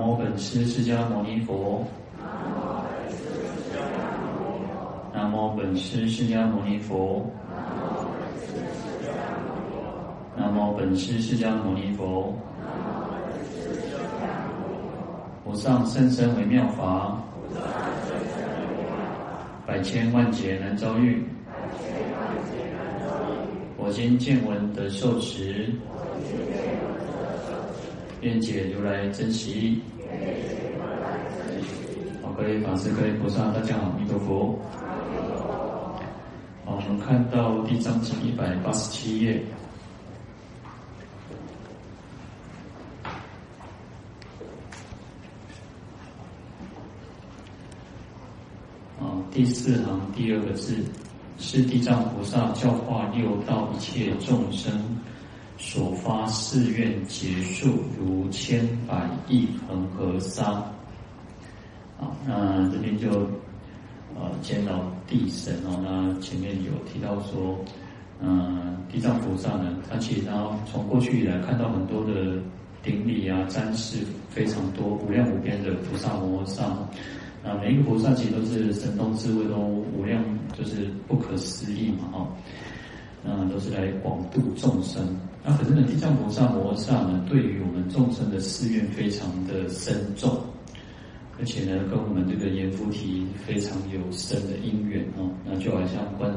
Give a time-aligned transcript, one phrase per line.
[0.00, 1.84] 南无本师释迦牟尼佛。
[5.12, 7.30] 南无本师释迦牟尼佛。
[10.38, 12.34] 南无本师释迦牟尼佛。
[15.44, 17.22] 无上甚深为妙法，
[19.66, 21.22] 百千万劫难遭遇。
[23.76, 25.70] 我今见闻得受持。
[28.22, 29.80] 愿解如来真实意。
[32.22, 34.58] 好，各位法师、各位菩萨，大家好，阿弥陀佛。
[36.66, 39.42] 好，我们看到《地藏经》一百八十七页。
[49.00, 50.76] 啊，第四行第二个字，
[51.38, 54.70] 是地藏菩萨教化六道一切众生。
[55.62, 57.68] 所发誓愿结束
[57.98, 60.64] 如千百亿恒河沙。
[61.98, 63.28] 好，那这边就
[64.16, 65.78] 呃，见到地神哦。
[65.84, 67.62] 那前面有提到说，
[68.22, 72.40] 嗯、地藏菩萨呢，他其实他从过去以来看到很多的
[72.82, 73.98] 顶礼啊、瞻视
[74.30, 76.64] 非常多、无量无边的菩萨摩诃萨。
[77.44, 80.24] 啊，每一个菩萨其实都是神通智慧都无量，
[80.56, 82.28] 就是不可思议嘛，哈。
[83.22, 85.06] 那都是来广度众生。
[85.42, 90.38] 那可是呢，地藏菩萨摩诃萨呢，对于我们众生的誓愿非常的深重，
[91.38, 95.30] 而且呢，跟我们这个阎浮提非常有深的因缘哦。
[95.44, 96.30] 那就好像观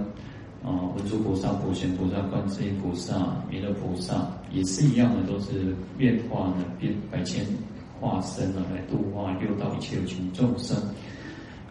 [0.64, 7.46] 啊文殊菩萨、普贤菩萨、观世音菩萨、弥勒菩萨，也是一样的，都是变化呢，变百千
[8.00, 10.78] 化身呢，来度化六道一切有情众生。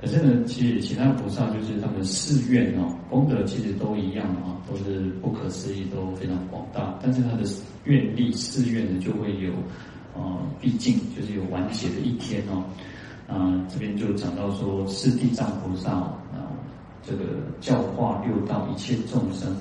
[0.03, 6.99] 可是呢，其实其他菩萨就是他们誓愿哦，功德其实都一样啊，都是不可思议，都非常广大。
[7.01, 7.45] 但是他的
[7.85, 9.53] 愿力誓愿呢，就会有，
[10.17, 12.65] 呃，毕竟就是有完结的一天哦。
[13.29, 16.51] 啊，这边就讲到说，是地藏菩萨啊，
[17.05, 17.23] 这个
[17.61, 19.57] 教化六道一切众生，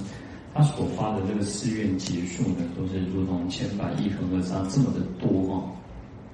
[0.56, 5.70] 他所发的这个誓愿结束呢，都是如同千百亿恒河沙这么的多哦。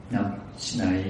[0.09, 0.22] 那
[0.79, 1.03] 来。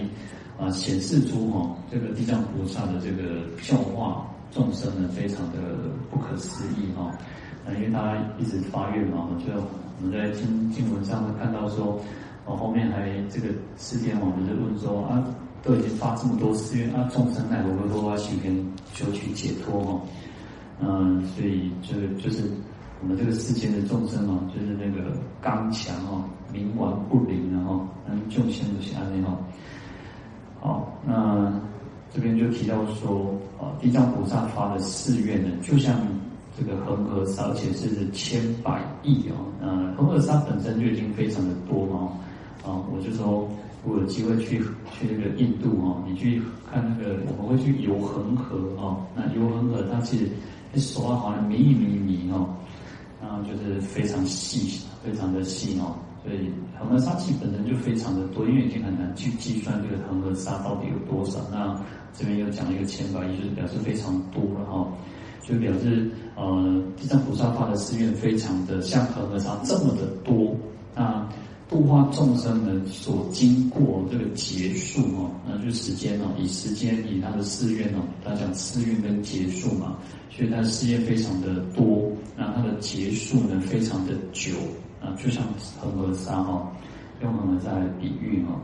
[0.59, 5.59] 啊，显示出哈，这个地藏菩萨的这个教化众生呢，非常的
[6.09, 7.11] 不可思议哈。
[7.65, 9.53] 啊，因为他一直发愿嘛，就
[10.01, 11.99] 我们在经经文上会看到说，
[12.45, 15.23] 哦，后面还这个四天王就问说啊，
[15.61, 20.01] 都已经发这么多誓愿啊，众生奈何会多啊，求跟求取解脱哈。
[20.79, 22.43] 嗯，所以就就是
[23.01, 29.37] 我们这个世间的众生啊，就是那个刚强哦，冥顽不灵的哈，嗯，众生都是安内哈。
[30.67, 31.49] 好，那
[32.13, 35.97] 这边就提到说，啊，地藏菩萨发的誓愿呢，就像
[36.59, 39.47] 这个恒河沙，而且是千百亿哦。
[39.61, 42.11] 那，恒河沙本身就已经非常的多嘛。
[42.65, 43.49] 啊，我就说，
[43.85, 44.59] 我有机会去
[44.91, 49.05] 去那个印度哦，你去看那个，我们会去游恒河哦。
[49.15, 50.27] 那游恒河，它其实
[50.73, 52.49] 那手啊，好像米米米哦，
[53.21, 55.95] 然后就是非常细，非常的细哦。
[56.27, 61.39] 所以恒河沙气本身就非常的多，因为已经很难去计算这个恒河沙到底有多少。
[61.49, 61.73] 那
[62.13, 64.91] 这边又讲了一个千百亿，就是表示非常多了哈，
[65.41, 70.53] 就表示呃地藏菩萨发的誓愿非常的像恒河沙这么的多。
[70.93, 71.25] 那
[71.69, 79.97] 度化众生呢，所经过这个劫数哦，那就时间哦，以时间以他的誓愿哦，他讲誓愿跟劫数嘛，
[80.29, 84.51] 所以他的誓愿非常的多，那他的劫数呢非常的久。
[85.01, 85.43] 啊，就像
[85.79, 86.71] 恒河沙哈，
[87.21, 88.59] 用恒河沙来比喻哈。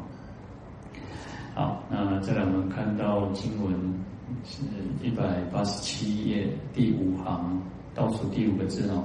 [1.55, 3.73] 好，那再来我们看到经文
[4.43, 4.61] 是
[5.03, 7.61] 一百八十七页第五行
[7.93, 9.03] 倒数第五个字哦。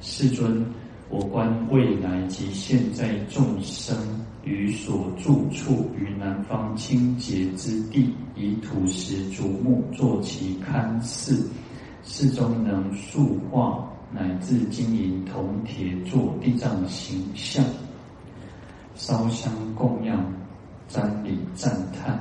[0.00, 0.66] 世尊，
[1.08, 3.96] 我观未来及现在众生
[4.42, 11.40] 于所住处于南方清洁之地，以土石竹木作其龛室，
[12.02, 13.88] 室中能塑化。
[14.14, 17.64] 乃至金银铜铁做地藏形象，
[18.94, 20.24] 烧香供养，
[20.88, 22.16] 瞻礼赞叹。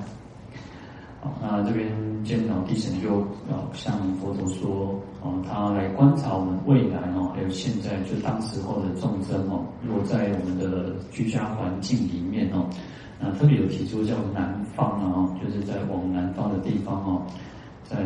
[1.22, 1.88] 好，那这边
[2.26, 12.68] 见到地神就啊向佛陀说，哦，他来观察我们未来哦，还有现在就当时候的众生哦，若在我们的居家环境里面哦，
[13.20, 17.22] 那特别有提出叫南方啊，就是在往南方的地方哦，
[17.90, 17.98] 在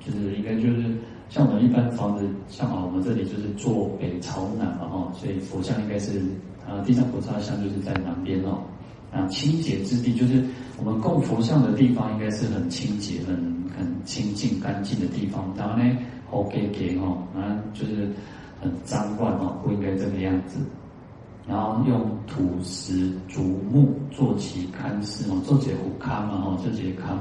[0.00, 0.96] 就是应该就是。
[1.30, 6.20] 像我们一般房子，像啊，我们这里就是坐北朝南嘛，哈，所以佛像应该是
[6.64, 8.62] 啊，地藏菩萨像就是在南边哦。
[9.10, 10.44] 啊，清洁之地就是
[10.78, 13.34] 我们供佛像的地方，应该是很清洁、很
[13.76, 15.52] 很清净、干净的地方。
[15.56, 15.98] 当然呢，
[16.30, 18.08] 好给给哈，啊，就是
[18.60, 20.60] 很脏乱哦，不应该这个样子。
[21.48, 23.42] 然后用土石竹
[23.72, 27.16] 木做其龛室哦，做解壶龛嘛哈，做解龛。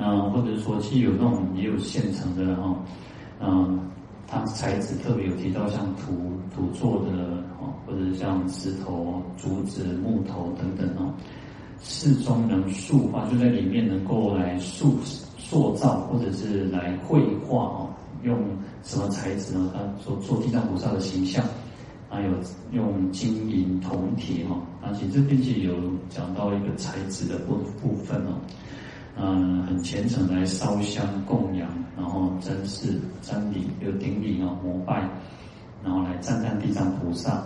[0.00, 2.76] 那或者说，其实有那种也有现成的哈，
[3.40, 3.80] 嗯，
[4.28, 6.12] 它材质特别有提到像土
[6.54, 7.10] 土做的
[7.58, 11.12] 哦，或者像石头、竹子、木头等等哦，
[11.80, 14.96] 适中能塑化，就在里面能够来塑
[15.36, 17.90] 塑造或者是来绘画哦，
[18.22, 18.38] 用
[18.84, 19.72] 什么材质呢？
[19.74, 21.44] 他说做地藏菩萨的形象，
[22.08, 22.30] 还有
[22.70, 25.74] 用金银铜铁哈，而且这并且有
[26.08, 28.38] 讲到一个材质的部部分哦。
[29.20, 35.08] 嗯，很虔诚来烧香供养，然后珍视、瞻礼、有顶礼啊、膜拜，
[35.82, 37.42] 然后来赞叹地藏菩萨。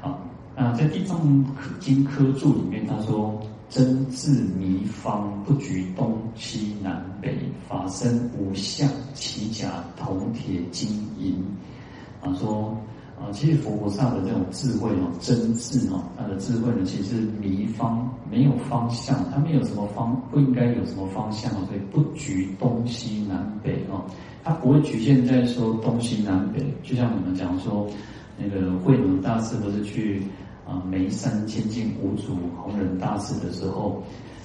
[0.00, 0.18] 好，
[0.56, 1.44] 那在《地藏
[1.78, 3.38] 经科注》里面，他说
[3.68, 7.38] ：“真智弥方，不局东西南北，
[7.68, 10.88] 法身无相，其甲铜铁金
[11.18, 11.44] 银。”
[12.24, 12.74] 啊，说。
[13.20, 24.02] 啊，其实佛菩萨的这种智慧哦，真智哦，他的智慧呢，其实是弥方，没有方向，他没有什么方，不应该有什么方向哦，所以不局东西南北哦，
[24.42, 27.86] 他不会局限在说东西南北，就像我们讲说，
[28.38, 30.22] 那个慧能大师不是去
[30.66, 34.02] 啊眉山亲近五祖弘忍大师的时候，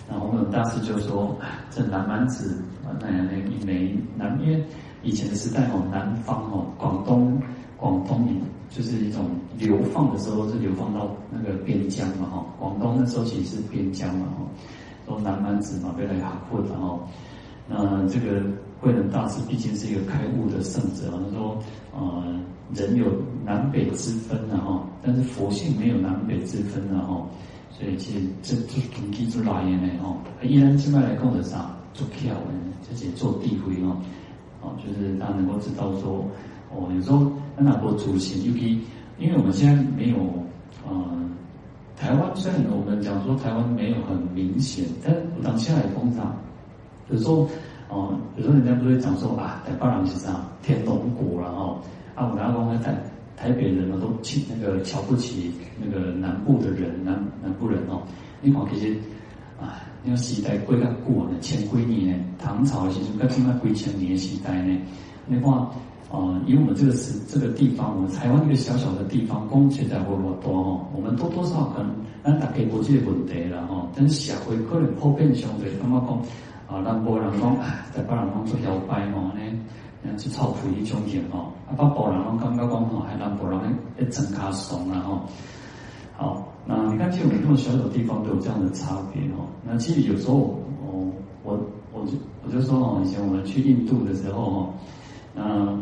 [0.10, 1.34] 那弘忍大师就说，
[1.72, 4.62] 这南蛮子啊，那那一枚南，因为
[5.02, 7.42] 以前的时代哦，南方哦，广东。
[7.78, 8.26] 广东
[8.76, 9.24] 就是一种
[9.58, 12.46] 流放的时候，是流放到那个边疆嘛，哈。
[12.60, 14.44] 广东那时候其实是边疆嘛，哈。
[15.08, 17.00] 都南蛮子嘛，被来压迫的哈。
[17.70, 18.44] 那这个
[18.82, 21.58] 慧能大师毕竟是一个开悟的圣者，他说，
[21.94, 22.38] 呃，
[22.74, 23.06] 人有
[23.46, 27.26] 南北之分的哈，但是佛性没有南北之分的哈。
[27.72, 30.18] 所以其实这就统计出来的呢，哈。
[30.42, 32.52] 依然现在来讲的啥，做巧的，
[32.82, 33.96] 自己做地灰哦，
[34.62, 36.26] 哦，就是他能够知道说。
[36.76, 38.80] 哦，有时候那那波主席就可以，
[39.18, 40.18] 因为我们现在没有，
[40.88, 40.94] 呃，
[41.96, 46.36] 台湾虽然我们讲说台湾没有很明显，但我当下来通常，
[47.10, 47.48] 有时候，
[47.90, 51.80] 哦、有时候人家不会讲说啊，台北人是啥天龙国然后
[52.14, 52.94] 啊，我们讲讲台
[53.38, 58.02] 台北人呢都瞧那个瞧不起那个南部的人，南南部人哦，
[58.42, 58.98] 你看其实
[59.62, 64.78] 啊，那个时代过较久呢，千几年呢，唐朝其实较起码几千年的时代呢，
[65.26, 65.52] 你看。
[66.16, 71.92] 啊，以我们这个是这个地方，我们台湾一个小小的地方，工钱在活活多哈，我们多多少少可能
[72.24, 76.18] 那大家国际的问题了哈，但是社会可能普遍相对感觉讲
[76.68, 77.58] 啊，南部人讲，
[77.92, 79.42] 在北人讲做摇摆吼呢，
[80.04, 83.60] 嗯，去臭屁一种型吼，啊，北部人讲感觉讲吼，还南部人
[84.00, 85.22] 一整卡怂了哈。
[86.16, 89.44] 好，那你看，其实我们这么小小的地方都有这样的差别哈。
[89.66, 91.12] 那其实有时候，哦，
[91.44, 91.60] 我
[91.92, 92.14] 我就
[92.46, 94.70] 我就说哦，以前我们去印度的时候哈，
[95.36, 95.78] 那。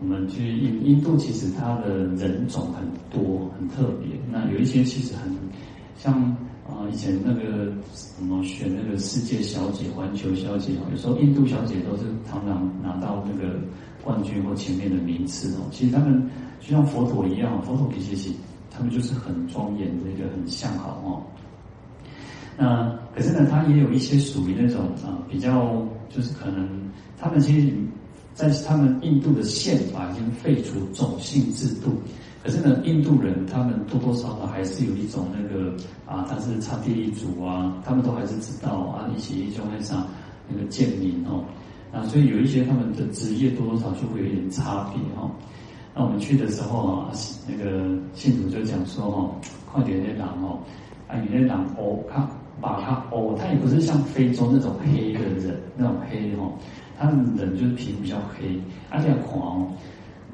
[0.00, 4.18] 我们去印印度，其实它的人种很多，很特别。
[4.30, 5.32] 那有一些其实很
[5.96, 6.12] 像
[6.68, 13.54] 啊，以前那个什么选那个世界小姐、环球小姐，有时候印度小姐都是常常拿到那个
[14.04, 15.68] 冠军或前面的名次哦。
[15.70, 16.28] 其实他们
[16.60, 18.30] 就像佛陀一样，佛陀其实
[18.70, 21.22] 他们就是很庄严的一个很相好哦。
[22.58, 26.68] 那可是呢，他也有一些属于那种啊比较，就是可能
[27.18, 27.72] 他们其实。
[28.36, 31.90] 在他们印度的宪法已经废除种姓制度，
[32.44, 35.74] 可是呢，印度人他们多多少少还是有一种那个
[36.04, 40.06] 啊，他是刹帝利族啊，他们都还是知道啊，一起一种那啥
[40.46, 41.42] 那个贱民哦，
[41.90, 45.30] 啊，所以有一些他们的职业多多少少就会有点差别哦。
[45.94, 47.10] 那我们去的时候啊，
[47.48, 49.34] 那个信徒就讲说哦，
[49.72, 50.60] 快点那狼哦，
[51.08, 52.28] 啊，你那狼哦，看
[52.60, 56.52] 把他哦，他也不是像非洲那种黑的人那种黑哦。
[56.98, 58.58] 他们人就是皮肤比较黑，
[58.88, 59.68] 而且黄哦，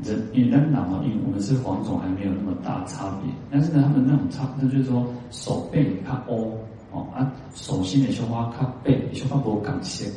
[0.04, 3.32] 人因为那嘛，因为我们是黄种，还没有那么大差别。
[3.50, 6.56] 但是呢，他们那种差，那就是说手背较乌
[6.92, 10.08] 哦啊，手心的胸花较白，胸花不感线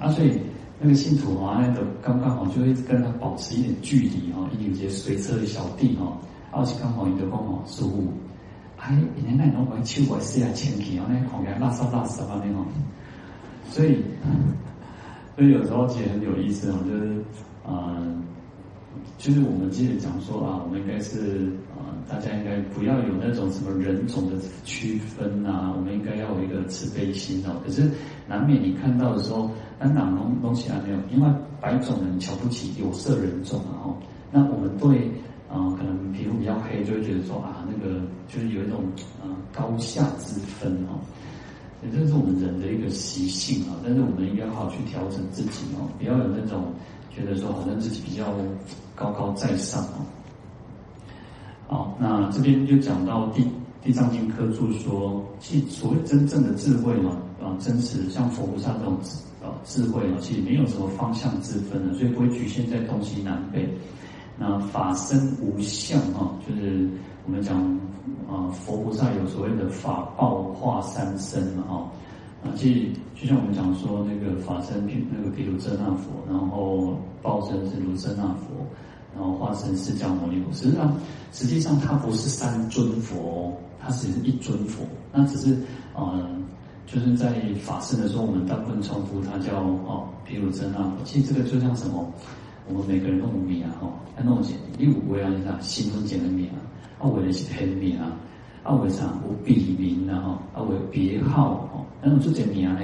[0.00, 0.38] 啊，所以
[0.78, 6.16] 那个信徒啊，那个刚刚好就会跟他保持一点距离哦，一有些随车的小弟哦，
[6.52, 8.04] 而且刚好一个刚好疏忽，
[8.78, 12.66] 哎，原来那种会手会洗下清气，然后那看起来拉撒拉撒啊那种，
[13.70, 14.02] 所以。
[15.38, 17.22] 所以有时候其实很有意思哦，就是，
[17.66, 18.16] 呃，
[19.18, 27.60] 就是我们记得讲说啊，我们应该是啊、呃，大家应该不要有那种什么人种的区分啊，我们应该要有一个慈悲心哦。
[27.62, 27.86] 可是
[28.26, 31.30] 难免你看到的时候，那哪东东西还没有，因为
[31.60, 33.96] 白种人瞧不起有色人种啊，哦。
[34.32, 35.10] 那我们对
[35.56, 38.84] 啊、可能皮肤比较黑，就会觉得说啊，那个就是有一种、
[39.22, 41.00] 呃、高下之分哦。
[41.92, 46.72] 这是我们人的一个习性啊，但是我们应该好好去调整自己哦，不要有那种
[47.14, 48.34] 觉得说好像自己比较
[48.94, 50.04] 高高在上哦。
[51.68, 53.44] 好，那这边就讲到地
[53.82, 58.98] 地藏经科注说，其所谓真正的智慧嘛，啊，真实像佛菩萨这种
[59.42, 63.68] 啊智慧啊，其实没有什么方向之分的，所以不会局限在东西南北。
[64.38, 66.88] 那法身无相啊，就是
[67.24, 67.56] 我们讲
[68.28, 71.74] 啊，佛菩萨有所谓的法报化三身嘛，啊，
[72.44, 78.66] 啊，其实就像我们讲说那个法身，那个毗卢遮那佛，然后报身是如真那佛，
[79.14, 80.52] 然后化身释迦牟尼佛。
[80.52, 80.94] 实际上，
[81.32, 84.84] 实际上它不是三尊佛，它只是一尊佛。
[85.12, 85.54] 那只是
[85.94, 86.28] 啊、呃，
[86.86, 90.96] 就是在法身的时候，我们大部分称呼它叫哦毗卢遮那佛。
[91.04, 92.12] 其实这个就像什么？
[92.68, 96.58] 我们每个人都有名啊，吼，那弄起你有为啊，你啥新婚前的名啊，
[96.98, 98.16] 啊为的是偏名啊，
[98.62, 100.20] 啊为啥有笔名啊，
[100.54, 102.80] 吼，啊为别号，吼，那种就这名呢，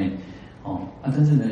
[0.62, 1.44] 哦，啊但是呢，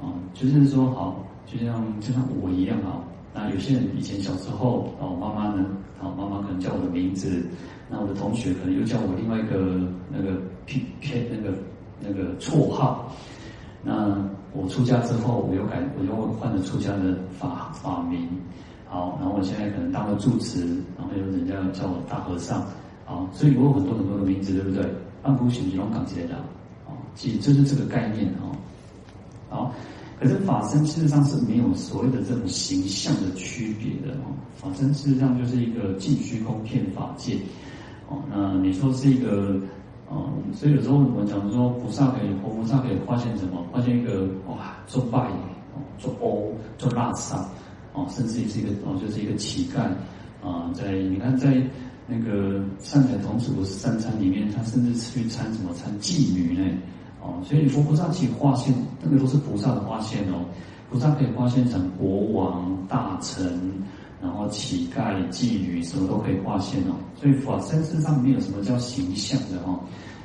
[0.00, 3.02] 哦，就是说好，就像就像我一样啊，
[3.34, 5.66] 那有些人以前小时候，哦，妈妈呢，
[6.00, 7.44] 哦，妈妈可能叫我的名字，
[7.90, 11.56] 那我的同学可能又叫我另外一个那个偏偏那个
[12.00, 13.12] 那个绰号。
[13.84, 14.16] 那
[14.54, 18.28] 我出家之后，我又改，我又换了出家的法法名，
[18.86, 20.60] 好，然后我现在可能当了住持，
[20.98, 22.62] 然后又人家叫我大和尚，
[23.06, 24.84] 好，所以我有很多很多的名字，对不对？
[25.22, 26.34] 安普许龙港之类的，
[26.84, 28.52] 啊，其实就是这个概念哦。
[29.48, 29.74] 好，
[30.20, 37.38] 可是法身事实上是没有所谓的这种形象的区别的哦，法身事实上就是一个尽虚空遍法界，
[38.08, 39.58] 哦，那你说是一个。
[40.12, 43.64] 哦，所以有时候我们讲说，菩萨可以，活菩萨可以化现什么？
[43.72, 45.18] 化现一个哇，做拜
[45.72, 47.48] 哦，做欧，做拉萨，
[47.94, 49.88] 哦，甚至于是一个哦，就是一个乞丐
[50.46, 51.56] 啊，在你看在
[52.06, 56.70] 那个善财童子不是三参里面，他甚至去参什么参妓女呢？
[57.22, 60.44] 哦，所以佛菩萨其实化现，那个都是菩萨的化现哦。
[60.90, 63.58] 菩萨可以化现成国王、大臣，
[64.22, 66.94] 然后乞丐、妓女，什么都可以化现哦。
[67.20, 69.80] 所以法身身上没有什么叫形象的哦。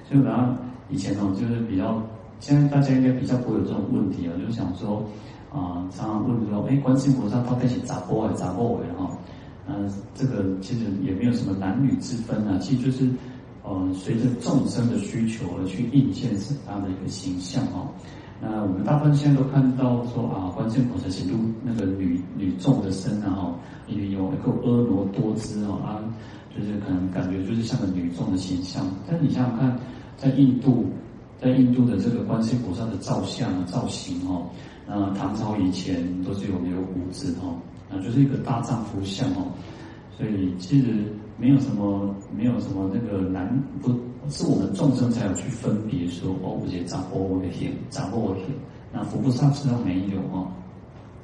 [0.10, 0.56] 就然后
[0.90, 2.02] 以前哦，就是比较，
[2.40, 5.04] 现在大家应该比较不会有这种问题啊，就想说，
[5.52, 9.18] 啊、常常问说，哎，观世音菩萨到底是杂波还是杂波尾哈？
[9.70, 13.10] 嗯、这个其实也没有什么男女之分啊，其实就是，
[13.64, 17.90] 呃，随着众生的需求而去应现是他的一个形象哦。
[18.42, 26.04] 那我们大部分现在都看到说啊，观世音菩萨是露那个女女众的身啊，哈，因为有一个婀娜多姿哦，啊，
[26.56, 29.78] 就是可能感觉就是像个女众的形象，但你想想看。
[30.18, 30.88] 在印度，
[31.40, 34.50] 在印度的这个观世音菩萨的造像造型哦，
[34.88, 37.54] 那唐朝以前都是有留胡子哦，
[37.88, 39.46] 那就是一个大丈夫相哦，
[40.18, 40.88] 所以其实
[41.38, 43.48] 没有什么没有什么那个男，
[43.80, 43.94] 不
[44.30, 48.50] 是我们众生才有去分别说哦，我觉得长哦我的天，掌握我的天，
[48.92, 50.48] 那佛菩萨实际上没有哦，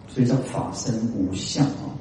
[0.07, 1.91] 所以叫法身无相哦，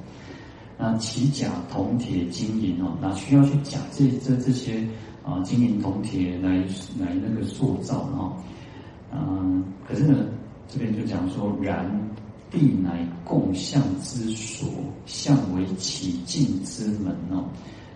[0.78, 4.86] 那其假铜铁金银哦，那需要去假这这这些。
[5.24, 6.56] 啊，金银铜铁来
[6.98, 8.36] 来那个塑造哈，
[9.12, 10.26] 嗯，可是呢，
[10.66, 11.88] 这边就讲说，然
[12.50, 14.68] 地乃共相之所，
[15.06, 17.44] 相为起境之门哦，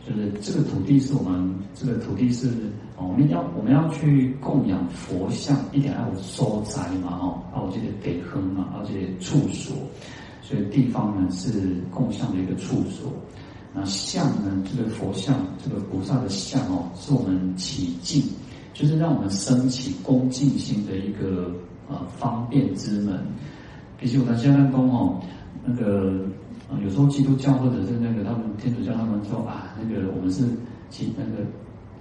[0.07, 2.49] 就是这个土地是我们这个土地是
[2.97, 9.77] 哦，我们要我们要去供养佛像，一点要有收宅嘛哈，啊，我这个得亨嘛，而且处所，
[10.43, 13.13] 所以地方呢是供像的一个处所。
[13.75, 14.65] 那像呢？
[14.65, 18.23] 这个佛像，这个菩萨的像哦，是我们起敬，
[18.73, 21.53] 就是让我们升起恭敬心的一个
[21.87, 23.21] 呃方便之门。
[23.99, 25.21] 比如我们现在讲哦，
[25.63, 26.25] 那个
[26.69, 30.45] 呃有时候基督教或者是那个他们天主教他们说啊，那个我们是
[30.91, 31.49] 其那个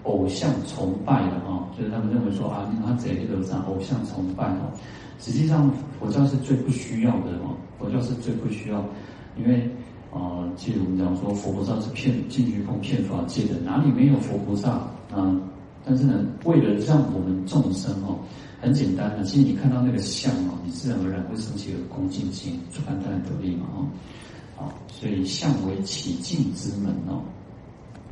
[0.04, 4.72] 偶像崇拜的哦，就是他们认为说啊，你看这些都是偶像崇拜哦。
[5.20, 8.84] 实际上佛教是最不需要的哦，佛教是最不需要，
[9.38, 9.70] 因为。
[10.16, 14.72] 啊，其实我们讲说佛菩萨是遍尽虚空骗法界的，哪里没有佛菩萨
[15.14, 15.36] 啊？
[15.84, 18.18] 但是呢，为了让我们众生哦，
[18.62, 23.84] 很简单的，其实你看到那个像哦，你自然而然会升起一个恭敬心，就简单得力嘛哦。
[24.58, 27.22] 啊，所以相为起净之门哦，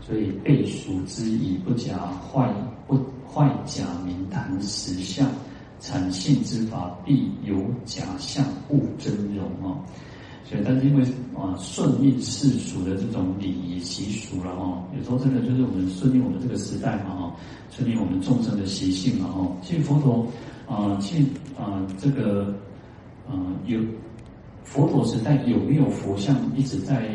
[0.01, 2.53] 所以背熟之意不假坏
[2.87, 2.97] 不
[3.27, 5.27] 坏假名谈实相，
[5.79, 9.77] 产性之法必有假相误真容哦。
[10.45, 17.35] 所以，但是因为啊，顺应世俗的这种礼仪习俗了哈，有时候真的就是我们顺应我们这个时代嘛哈，
[17.71, 19.47] 顺应我们众生的习性嘛哈。
[19.63, 20.27] 其实佛陀
[20.67, 21.25] 啊，其实
[21.57, 22.53] 啊，这个
[23.27, 23.33] 啊
[23.65, 23.79] 有
[24.63, 27.09] 佛陀时代有没有佛像，一直在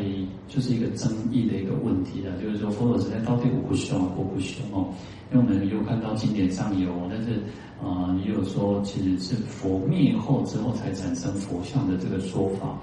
[0.47, 4.89] 就是一个争议的一个问题了，就是说佛陀时代到底有不凶啊，或不凶哦？
[5.33, 7.43] 因为我们有看到经典上有，但是
[7.83, 12.79] 啊，也有说其实是佛灭后之后才产生佛像的这个说法。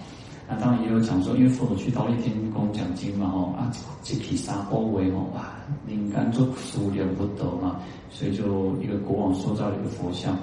[0.48, 3.72] 那当然也有讲说，因为佛陀去到一天宫讲经嘛，吼啊，
[4.04, 5.56] 这毗沙波维吼哇，
[5.88, 7.80] 灵感做数量不得嘛，
[8.12, 10.34] 所以就一个国王塑造一个佛像，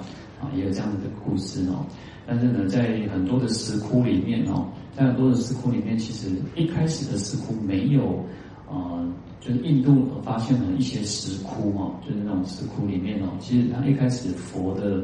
[0.41, 1.85] 啊，也有这样的故事哦。
[2.25, 8.23] 但是呢，在很多的石窟里面哦，在很多的石窟里面，其实一开始的石窟没有，
[8.69, 9.05] 呃，
[9.41, 15.03] 就是印度发现了一些石窟哈，就是那种石窟里面哦，其实它一开始佛的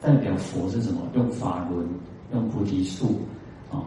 [0.00, 1.00] 代表佛是什么？
[1.14, 1.86] 用法轮，
[2.32, 3.20] 用菩提树，
[3.70, 3.82] 啊，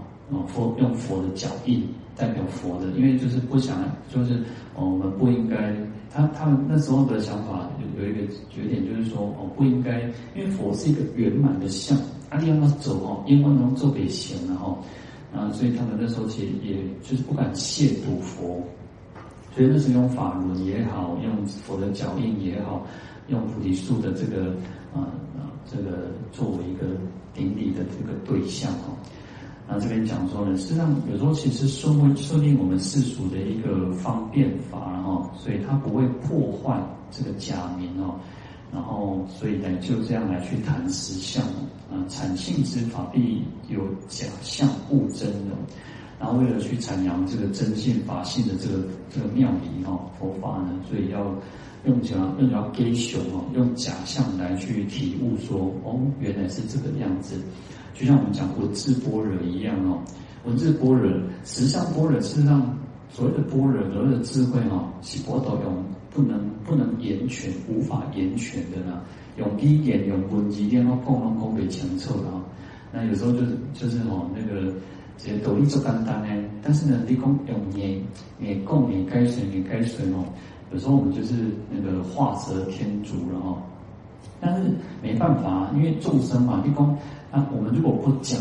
[0.47, 1.87] 佛用佛的脚印
[2.17, 3.79] 代表佛的，因为就是不想，
[4.13, 4.43] 就是
[4.75, 5.73] 我们不应该，
[6.13, 10.01] 他他们那时候的想法有有一个决点，就是说哦，不应该，
[10.35, 11.97] 因为佛是一个圆满的像。
[12.29, 14.75] 阿弟要走哦，因为能做给行了哈，
[15.35, 18.59] 啊，所以他们那时候其实也就是不敢亵渎佛，
[19.55, 22.87] 所以那时候用法轮也好，用佛的脚印也好，
[23.27, 24.47] 用菩提树的这个
[24.95, 26.87] 啊啊这个作为一个
[27.35, 28.97] 顶礼的这个对象哦。
[29.73, 38.13] 那这边讲说呢，实际上有时候其实说会设定我们世俗的一个方便法，然后所以它不会破坏这个假名哦。
[38.71, 41.43] 然后，所以呢，就这样来去谈实相
[41.91, 45.55] 啊，阐性之法必有假相误真的。
[46.19, 51.33] 然后为了去阐扬这个真性法性的这个这个妙理哈，佛法呢，所以要
[51.85, 57.41] 用假用假给熊哦，用假象来去体悟说哦，原来是这个样子。
[57.93, 59.99] 就像我们讲文字般若一样哦，
[60.45, 61.11] 文字般若，
[61.43, 62.77] 实相般若，事实上
[63.09, 65.83] 所谓的般若，所谓的智慧哈，是佛陀用。
[66.13, 69.01] 不能不能言全，无法言全的呢。
[69.35, 72.39] 用语言用文字，然后共同共给清楚了。
[72.91, 74.71] 那有时候就是就是哦，那个
[75.17, 76.49] 这些道理就简单呢。
[76.61, 77.99] 但是呢，你讲用言
[78.39, 80.23] 言共言该随言该随哦。
[80.71, 81.33] 有时候我们就是
[81.71, 83.57] 那个画蛇添足了哈。
[84.39, 84.69] 但是
[85.01, 86.95] 没办法，因为众生嘛，你讲
[87.33, 88.39] 啊，我们如果不讲，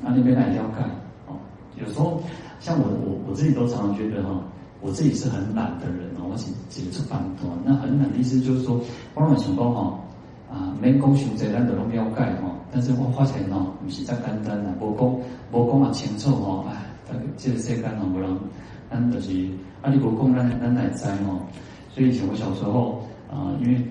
[0.00, 0.88] 那那边还要干
[1.26, 1.34] 哦。
[1.76, 2.22] 有时候
[2.60, 4.40] 像我我我自己都常常觉得哈。
[4.80, 7.50] 我自己是很懒的人哦，我是几个出版团。
[7.64, 8.80] 那很懒的意思就是说，
[9.14, 9.98] 我们想讲哈，
[10.48, 12.48] 啊，没讲修这咱都拢了解哈。
[12.70, 15.12] 但是我发现哦，不是这简单啦，无讲
[15.50, 18.30] 无讲啊清楚哦，哎，这个世间哦，无人，
[18.88, 19.32] 咱就是
[19.82, 21.42] 啊，你无讲咱咱来知哦。
[21.92, 23.84] 所以以前我小时候啊，因为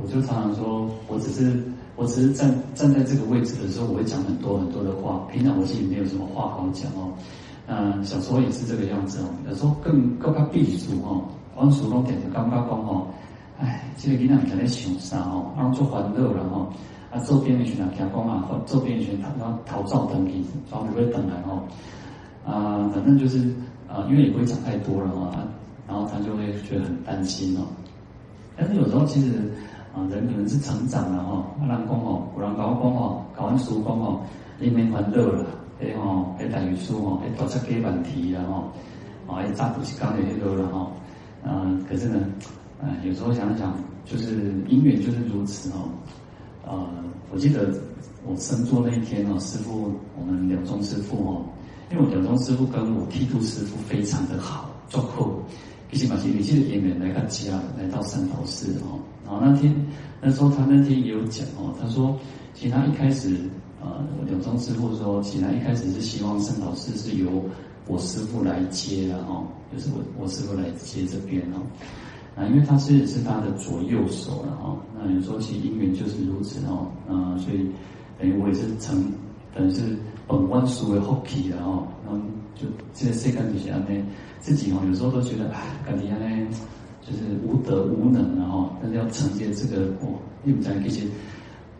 [0.00, 1.62] 我就常常说，我只是
[1.96, 5.26] 我只是站站在这个位置的时候，我会讲很多很多的话。
[5.30, 7.12] 平常我自己没有什么话好讲哦。
[7.66, 9.24] 嗯，小时候也是这个样子哦。
[9.48, 11.24] 有时候更更加闭俗哦，
[11.56, 13.06] 往书中点着刚刚讲哦，
[13.58, 15.52] 哎，这个囡仔在咧想啥哦？
[15.56, 16.68] 然后做欢乐了哈，
[17.10, 21.62] 啊，周边的群啊，听讲啊，周边的群他要逃走等你，然后不会等来哦。
[22.44, 23.38] 啊，反正就是
[23.88, 25.30] 啊，因为也不会讲太多了哈，
[25.88, 27.62] 然后他就会觉得很担心哦。
[28.56, 29.32] 但是有时候其实
[29.94, 34.20] 啊，人可能是成长了哈，人讲哦，有人跟我讲哦，考完书讲哦，
[34.58, 35.46] 你免欢乐了。
[35.80, 40.92] 哎吼，哎大语书吼，哎多出几万题了吼，啊，哎扎不起刚的那个了吼，
[41.44, 42.20] 嗯，可是呢，
[42.80, 45.90] 嗯，有时候想想，就是因缘就是如此哦，
[46.64, 46.86] 呃，
[47.32, 47.74] 我记得
[48.24, 51.42] 我升座那一天哦，师父，我们了宗师父哦，
[51.90, 55.28] 因为我了宗师父跟我剃度师父非常的好，做客，
[55.94, 59.72] 一起把其实记得演员来他家，来到善导寺哦，然后那天
[60.20, 62.18] 那时候他那天也有讲哦，他说，
[62.52, 63.38] 其实他一开始。
[63.86, 67.44] 呃，了宗师父说，其实他一开始是希望圣导师是由
[67.86, 71.60] 我师父来接的哈，就是我我师父来接这边哦。
[72.34, 74.74] 啊，因为他是是他的左右手了哈。
[74.96, 76.90] 那有时候其实姻缘就是如此哦。
[77.10, 77.68] 嗯，所以
[78.18, 79.04] 等于我也是成，
[79.54, 81.86] 等于是本观书为后期的哈。
[82.10, 82.20] 嗯，
[82.54, 84.04] 就这些世间这些安呢，
[84.40, 86.46] 自己哦有时候都觉得哎，感觉呢
[87.02, 91.02] 就是无德无能然后，但是要承接这个哦，又在这些。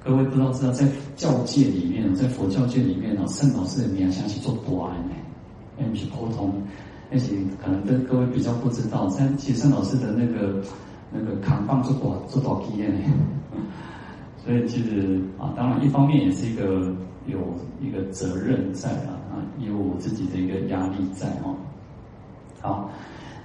[0.04, 5.14] 各位不知道知道，在教界里面，在佛教界里面哦，圣导师的名相是做大的呢，
[5.78, 6.52] 因为是普通，
[7.10, 10.62] 而且可能跟各位比较不知道，但其实圣老师的那个
[11.10, 12.98] 那个扛棒做大做大机的呢，
[14.44, 16.94] 所以其实啊，当然一方面也是一个
[17.26, 17.38] 有
[17.80, 21.54] 一个责任在啊，啊，有我自己的一个压力在哦。
[22.60, 22.90] 好，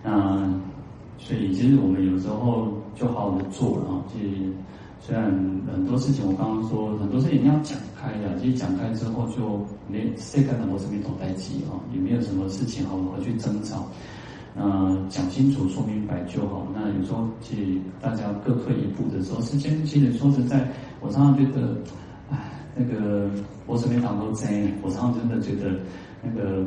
[0.04, 0.52] 那
[1.18, 4.52] 所以其实我们有时候就好好的做啊，其实。
[5.02, 5.32] 虽然
[5.72, 13.88] 很多事情我刚刚说很多事情要讲开的，其实讲开之后就没谁干的我是没头戴机啊，也没有什么事情好好去争吵，
[14.56, 16.68] 呃，讲清楚说明白就好。
[16.76, 21.78] 那有时候其实大家各退一步的时候，时间其实说实在，我常常觉得，
[22.30, 23.32] 哎，那个
[23.70, 25.80] 我是没谈过真，我常常真的觉得
[26.24, 26.64] 那个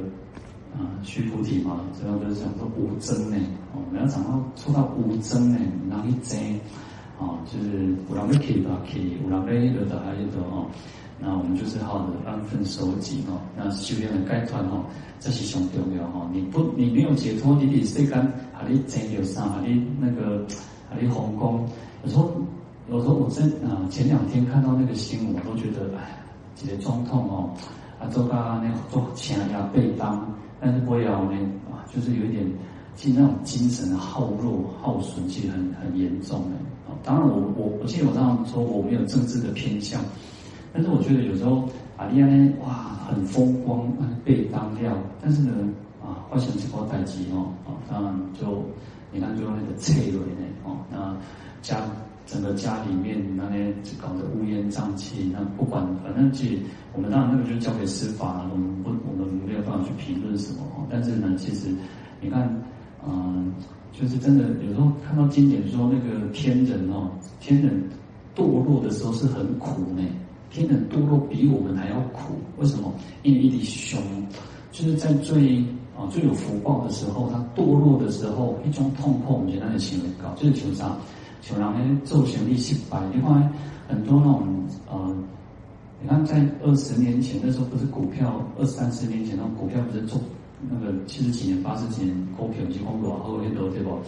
[0.73, 3.37] 啊须菩提嘛，主要就是讲说无争呢，
[3.75, 6.39] 哦，你要讲到说到无争呢，哪里争？
[7.19, 10.71] 啊，就是有人要去吧去，有人要落的还有的哦。
[11.19, 13.39] 那我们就是好的安分守己哦。
[13.57, 14.85] 那修炼的该断哦，
[15.19, 16.31] 这是上重要哦。
[16.33, 19.43] 你不，你没有解脱，你你世间啊，你真有啥？
[19.43, 20.45] 啊你那个
[20.89, 21.69] 啊，你皇宫，
[22.05, 22.33] 有时候
[22.89, 26.22] 有时候我真啊，前两天看到那个新闻，我都觉得哎，
[26.63, 27.51] 这些总统哦，
[28.01, 31.37] 啊，做个那做强压背当，但是不要呢
[31.71, 32.47] 啊，就是有一点，
[32.95, 36.57] 其实那种精神耗弱耗损，其实很很严重的。
[37.03, 40.01] 当然我，我我记得我这样说，我没有政治的偏向，
[40.73, 42.69] 但是我觉得有时候阿利安哇
[43.09, 43.91] 很风光，
[44.25, 45.53] 被当掉，但是呢
[46.01, 48.63] 啊，发生这波代志哦，啊，当然就
[49.11, 51.17] 你看就那个脆弱呢哦，那
[51.61, 51.79] 家
[52.27, 56.63] 整个家里面那边搞得乌烟瘴气，那不管反正其实
[56.95, 61.69] 我们当然那个就是交给司法了，我们不我们没有办法去评论什么，但是呢，其实
[62.21, 62.49] 你看
[63.07, 63.53] 嗯。
[63.95, 67.71] 就是真的，有时候看到经典说那个天人哦，天人
[68.35, 70.03] 堕落的时候是很苦呢。
[70.51, 72.91] 天人堕落比我们还要苦，为什么？
[73.23, 74.01] 因为一滴凶，
[74.71, 75.59] 就是在最
[75.95, 80.97] 啊最有福报的时候，他堕落的时候，一种痛苦，我们觉得那个行为高，就是求啥？
[81.43, 82.99] 求让那做行力失败。
[83.13, 83.47] 另外
[83.87, 84.49] 很多那种
[84.91, 85.15] 呃，
[86.01, 90.19] 你看在二十年前那时候，不是股票二三十年前那种股票不是做。
[90.71, 93.99] 那个七十几年、八十几年股票是讲落后很多，对不？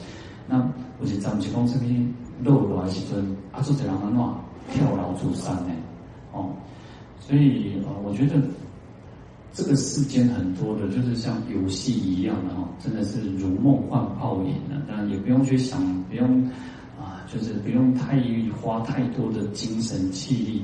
[0.49, 0.57] 那
[1.01, 4.25] 有时咱们是讲什么落落来时阵，啊，做这人安怎
[4.73, 5.73] 跳楼自杀呢？
[6.33, 6.55] 哦，
[7.18, 8.40] 所以呃，我觉得
[9.53, 14.81] 这个世间很多的，就是像游戏一样的哦，真的是如梦幻泡影的。
[14.87, 16.49] 当然也不用去想，不用，
[17.35, 18.23] 就是不用太
[18.62, 20.62] 花太多的精神气力。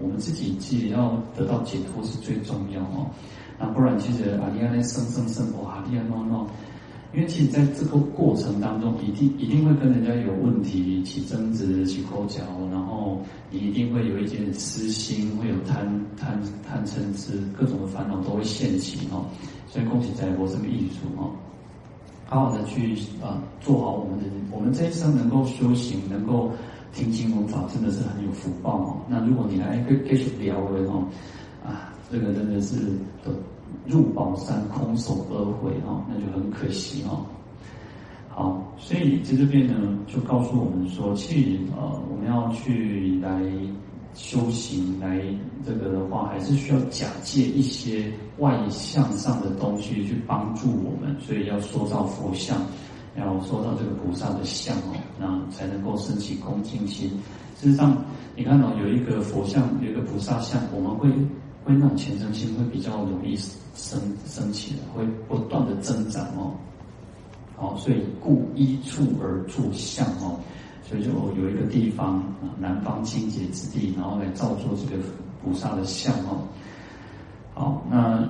[0.00, 3.10] 我们自己自己要得到解脱是最重要哦。
[3.58, 6.46] 那不然，其实阿利安那生生生活，阿利安诺诺，
[7.14, 19.24] 因为其实在这个过程当中，一定一定会跟人家有问题起争执、起口角，然后你一定会有一些私心，会有贪贪贪嗔痴，各种的烦恼都会现起哦。
[19.66, 21.32] 所以恭喜在我这个艺术哦，
[22.26, 26.50] 好好的去啊做好我们的，我们这一生能够修行，能够
[26.92, 28.96] 听经闻法，真的是很有福报哦。
[29.08, 31.04] 那如果你来跟继续聊了哦，
[31.64, 31.92] 啊。
[32.08, 32.76] 这个真的是
[33.24, 33.34] 的
[33.84, 37.26] 入宝山空手而回哦，那就很可惜哦。
[38.28, 43.42] 好，所以在这边呢，就告诉我们说，其实呃，我们要去来
[44.16, 45.22] 修行，来
[45.64, 52.56] 这个的话，还是需要假借一些外向上的东西去帮助我们，所以要塑造佛像，
[53.16, 57.10] 要塑造这个菩萨的像哦，那才能够升起恭敬心。
[57.60, 61.08] 事实上，你看到有一个佛像，有一个菩萨像，我们会。
[61.66, 63.36] 会那种虔诚心会比较容易
[63.74, 66.54] 升升起来，会不断的增长哦。
[67.56, 70.38] 好，所以故依处而作像哦，
[70.88, 75.02] 所以就有一个地方啊，南方清洁之地，然后来造作这个
[75.42, 76.46] 菩萨的像哦。
[77.54, 78.28] 好，那。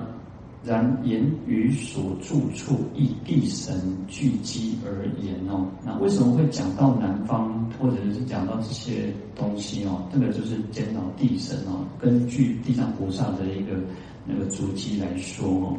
[0.65, 3.73] 然言于所住处，以地神
[4.05, 5.65] 聚集而言哦。
[5.85, 10.03] 那为什么会讲到南方，或者是讲到这些东西哦？
[10.11, 13.77] 这个就是见到地神哦，根据地藏菩萨的一个
[14.25, 15.77] 那个足迹来说哦。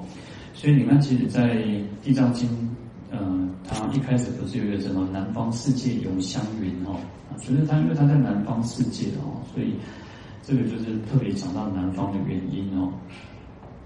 [0.54, 1.56] 所以你看，其实，在
[2.02, 2.48] 《地藏经》
[3.10, 7.00] 嗯，他一开始不是有一个什么南方世界永相云哦？
[7.30, 9.74] 啊，其实它因为他在南方世界哦，所以
[10.42, 12.92] 这个就是特别讲到南方的原因哦。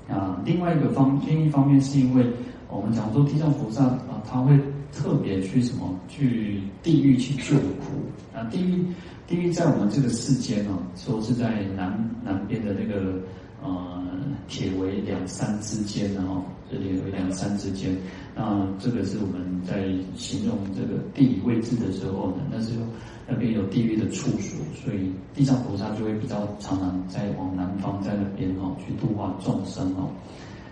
[0.09, 2.27] 啊，另外一个方，另一方面是因为
[2.69, 4.59] 我们讲说地藏菩萨啊，他会
[4.93, 8.03] 特别去什么，去地狱去救苦
[8.35, 8.43] 啊。
[8.51, 8.85] 地狱，
[9.27, 13.21] 地狱在我们这个世间呢，说是在南南边的那个
[13.63, 14.03] 呃
[14.49, 17.97] 铁围两山之间，然后这里有两山之间。
[18.35, 22.87] 那这个是我们在形容这个地理位置的时候呢，那时候
[23.29, 30.09] 那边有地狱的处所，所以地藏菩萨就会比较常常在往南方在那边哦去度化众生哦。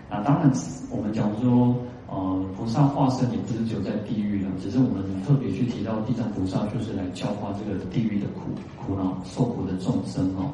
[0.09, 0.51] 那当然
[0.89, 1.75] 我们讲说，
[2.09, 10.51] 呃，菩萨化身也不是只有在地狱了，只是我们特别去提到地藏菩萨，就是来教化这个地狱的苦苦恼受苦的众生哦。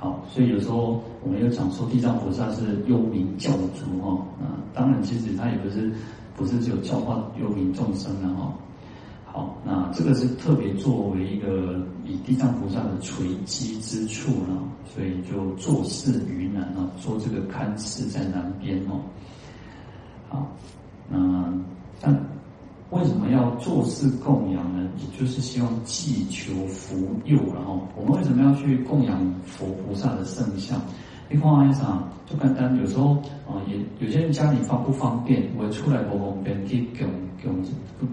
[0.00, 5.92] 好，所以有时候我们又讲说地藏菩萨是幽冥教主哈，啊，当然其实他也不是，
[6.36, 8.54] 不是只有教化幽冥众生的哈。
[9.26, 19.00] 好，那这个是特别作为一个以地藏菩萨的垂迹之处呢，所以就坐视于南啊，做这个看事在南边哦。
[20.28, 20.46] 好，
[21.10, 21.52] 那
[22.00, 22.37] 但。
[22.90, 24.88] 为什么要做事供养呢？
[24.96, 26.96] 也就是希望祈求福
[27.26, 30.80] 佑，然后我们为什么要去供养佛菩萨的圣像？
[31.28, 37.62] 你看一下，就简单，有时候啊，也有些人家里方不方便，我出来不方便，可以供供，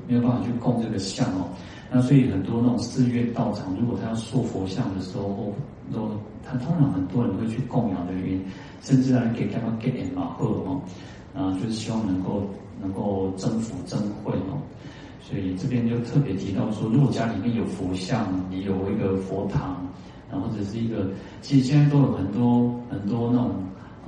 [0.07, 1.47] 没有办法去供这个像哦。
[1.89, 5.53] 那所以很多那种寺院道场，如果他要塑佛像的时候，
[5.93, 6.11] 都
[6.43, 8.45] 他通常很多人会去供养的原因，
[8.81, 10.81] 甚至来给他们给点马赫哦，
[11.36, 12.50] 啊，就是希望能够
[12.82, 14.58] 能够增福增慧哦。
[15.21, 19.86] 所以这边就特别提到说，如果家里面有佛像，你有一个佛堂，
[20.32, 21.10] 然后或者是一个，
[21.41, 23.56] 其实现在都有很多很多那种，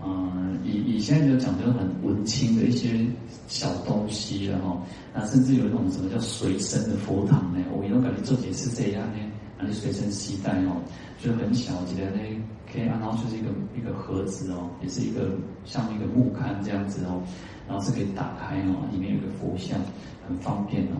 [0.06, 3.04] 嗯，以以现在就讲究很文青的一些
[3.48, 4.78] 小东西了哈，
[5.12, 7.66] 那甚至有一种什么叫随身的佛堂呢？
[7.76, 9.18] 我有感觉这也是这样呢，
[9.60, 10.82] 那你随身携带哦，
[11.20, 12.22] 就很小，我觉得呢
[12.72, 15.32] 可以，然后就是一个一个盒子哦，也是一个
[15.66, 17.22] 像一个木龛这样子哦，
[17.68, 19.80] 然后是可以打开哦，里面有个佛像。
[20.28, 21.00] 很方便哦，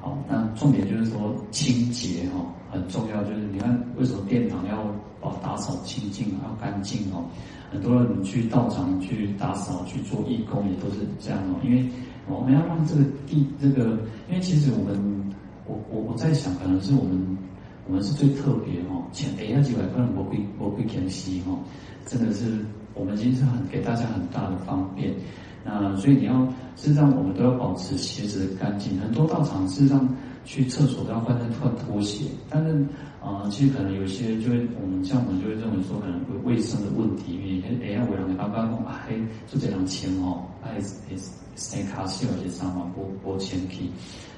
[0.00, 3.22] 好，那重点就是说清洁哦，很重要。
[3.22, 4.84] 就是你看为什么殿堂要
[5.20, 7.22] 把打扫清净，要干净哦？
[7.70, 11.88] 很多人去道场去打扫去做义工也都是这样哦，因为
[12.28, 13.90] 我们要让这个地这个，
[14.28, 15.32] 因为其实我们
[15.66, 17.38] 我我我在想，可能是我们
[17.86, 21.58] 我们是最特别哦，前哎那几百块人我会我会偏西哦，
[22.06, 22.44] 真的是
[22.94, 25.12] 我们其实是很给大家很大的方便。
[25.64, 28.98] 那所以你要，事实上我们都要保持鞋子的干净。
[28.98, 30.08] 很多道场事实上
[30.44, 32.84] 去厕所都要换换拖鞋，但是
[33.22, 39.14] 啊、其实可能有些就会，我们像我们就会认为说可能会卫生的问题，因为哎呀，为了你刚刚讲，哎，
[39.46, 41.14] 就这样签哦，哎哎，
[41.54, 43.88] 先卡西尔些啥嘛，拨拨前皮。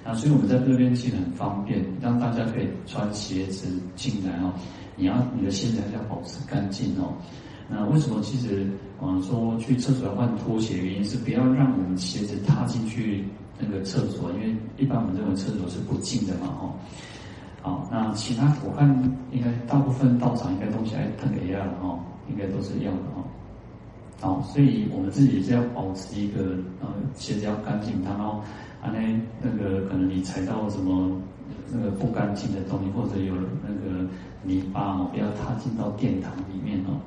[0.04, 4.52] 那所以我们在这边其实很方便，让大家可以穿鞋子进来哦。
[4.96, 7.14] 你要你的鞋子还是要保持干净哦。
[7.68, 8.66] 那为什么其实，
[9.00, 13.24] 嗯，说去厕所要换拖鞋，原因是不要让我们鞋子踏进去
[13.58, 16.72] 那个厕所，因为一般我们认为厕所是不净的嘛，哦。
[17.62, 18.86] 好，那其他我看
[19.32, 23.24] 应该大部分道场应该东西还特别一样的哦，应该都是一样的哦。
[24.20, 28.42] 好，所以我们自己是要保持一个，呃，鞋子要干净，然后
[28.84, 29.00] 啊那
[29.40, 31.10] 那个可能你踩到什么
[31.72, 33.34] 那个不干净的东西，或者有
[33.66, 34.06] 那个
[34.42, 37.00] 泥巴哦，不要踏进到殿堂里面哦。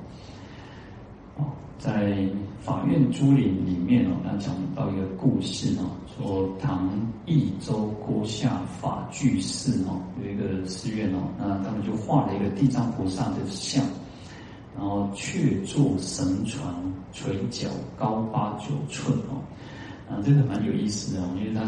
[1.38, 1.46] 哦
[1.78, 2.28] 在
[2.60, 5.86] 法苑珠林里面哦，他讲到一个故事哦，
[6.18, 6.90] 说唐
[7.28, 13.86] 益州郭下法具寺哦，有一个寺院哦，那他们就画了一个地藏菩萨的像，
[14.76, 16.74] 然后却坐神床，
[17.14, 19.38] 垂角高八九寸哦，
[20.10, 21.62] 啊，这个蛮有意思的哦，因为他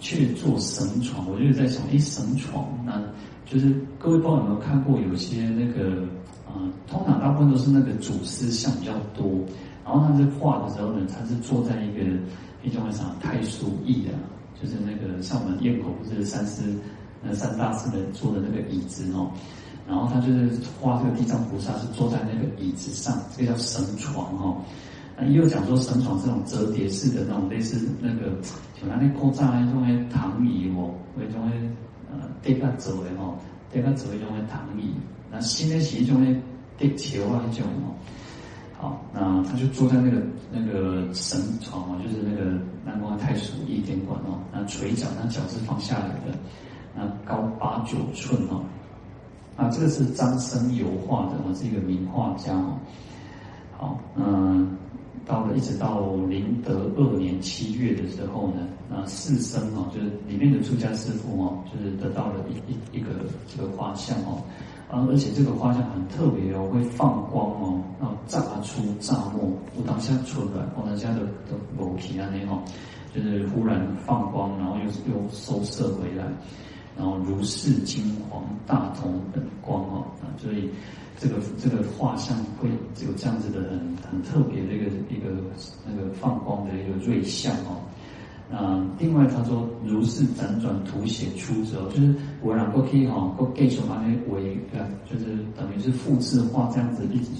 [0.00, 3.00] 去坐神床，我就在想，一绳床，那
[3.44, 6.02] 就是各位不知道有没有看过有些那个。
[6.52, 9.24] 啊、通常大部分都是那个主师像比较多，
[9.86, 12.02] 然后他在画的时候呢，他是坐在一个
[12.62, 14.10] 一种什么太叔椅的，
[14.60, 16.60] 就是那个像我们堰口不是三师
[17.22, 19.30] 那三大师的坐的那个椅子哦，
[19.88, 24.60] 然后他就是画这个地藏菩萨是坐在那个椅子上，这个叫神床哦。
[25.22, 28.32] 那也有讲说神床这种折叠式的那种类似那个
[28.74, 31.56] 像那个古早那种的躺椅哦，那种的
[32.10, 33.38] 呃地下走的哦，
[33.70, 34.92] 地下走的那种的躺椅。
[35.30, 36.42] 那新的是一种呢，
[36.76, 37.94] 地球啊一种哦，
[38.76, 42.50] 好，那他就坐在那个那个神床哦，就是那个
[42.84, 46.36] 南无太叔一点馆哦，那垂角，那脚是放下来的，
[46.96, 48.64] 那高八九寸哦，
[49.56, 52.76] 啊，这个是张生油画的哦，是一个名画家哦，
[53.78, 54.76] 好，嗯。
[55.24, 63.10] 到了一直到麟德二年七月的时候呢，那四僧哦，就是里面的出家师父哦，就是得到了一一一个
[63.46, 64.42] 这个画像哦，
[64.90, 69.40] 啊，而且这个画像很特别哦，会放光哦，然后炸出炸没，
[69.76, 72.60] 我当下出来，我当下的的某体啊那哦，
[73.14, 76.24] 就是忽然放光，然后又又收摄回来，
[76.96, 80.68] 然后如是金黄大同本光哦，啊，所以。
[81.22, 85.30] 这个这个画像会有这样子的很很特别的一个一个
[85.86, 87.78] 那个放光的一个瑞像哦，
[88.50, 97.30] 啊，另外他说如是辗转涂写出之后，就是我俩都可以哈，都继续把那为啊，就是等于是复制画这样子一直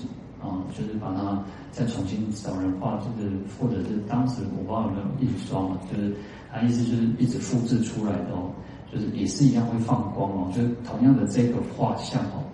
[0.41, 1.43] 啊，就是把它
[1.73, 6.15] 再重新找人画，就是或者是当时我不知道有没有印刷嘛，就是
[6.53, 8.53] 他意思就是一直复制出来的哦，
[8.93, 12.47] 就是也是一样会放光哦，就是同样的这个画像哦。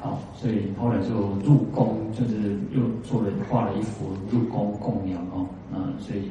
[0.00, 6.30] 好，所以后来就入宫，就是又做了画了一幅入宫供养哦，嗯，所以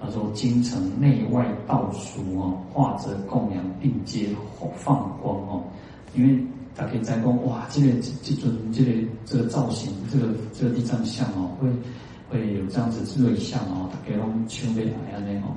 [0.00, 4.28] 他说京城内外道俗哦，画着供养并皆
[4.76, 5.62] 放光哦，
[6.14, 6.42] 因为
[6.74, 7.88] 他可以在讲哇，这个
[8.22, 8.92] 这尊这个
[9.26, 11.68] 这个造型，这个这个地藏像哦，会
[12.30, 15.52] 会有这样子瑞相哦，大家拢求未来安尼哦，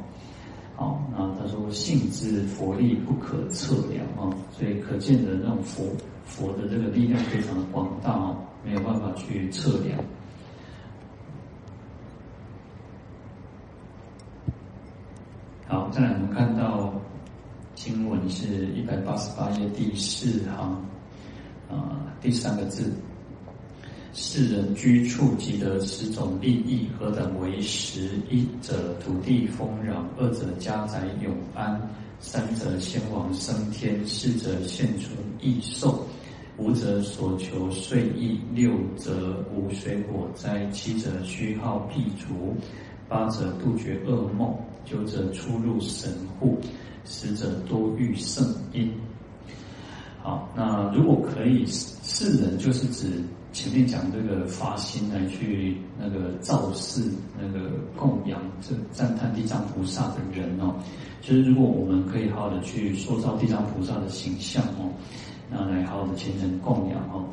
[0.76, 5.84] 好，那他说性之佛力不可测量哦，所以可见的那种佛。
[6.26, 10.00] 佛的这个力量非常的广大哦，没有办法去测量。
[15.68, 16.92] 好，再来我们看到
[17.76, 20.82] 经文是一百八十八页第四行，啊、
[21.70, 22.92] 呃，第三个字，
[24.18, 28.12] 世人居处即得十种利益，何等为十？
[28.30, 31.78] 一者土地丰壤，二者家宅永安，
[32.22, 35.10] 三者先王升天，四者现出
[35.42, 36.08] 异寿，
[36.56, 42.56] 五者所求遂意，六者无水火灾，七者虚耗辟除，
[43.10, 46.58] 八者杜绝噩梦，九者出入神户，
[47.04, 48.90] 十者多遇圣因。
[50.24, 53.22] 好，那如果可以，世人就是指
[53.56, 57.10] 前面讲这个发心来去那个造势、
[57.42, 60.76] 那个供养、这赞叹地藏菩萨的人哦。
[61.22, 64.92] 就是如果我们可以好好的去塑造地藏菩萨的形象哦，
[65.50, 67.26] 那来好好的虔诚供养哦。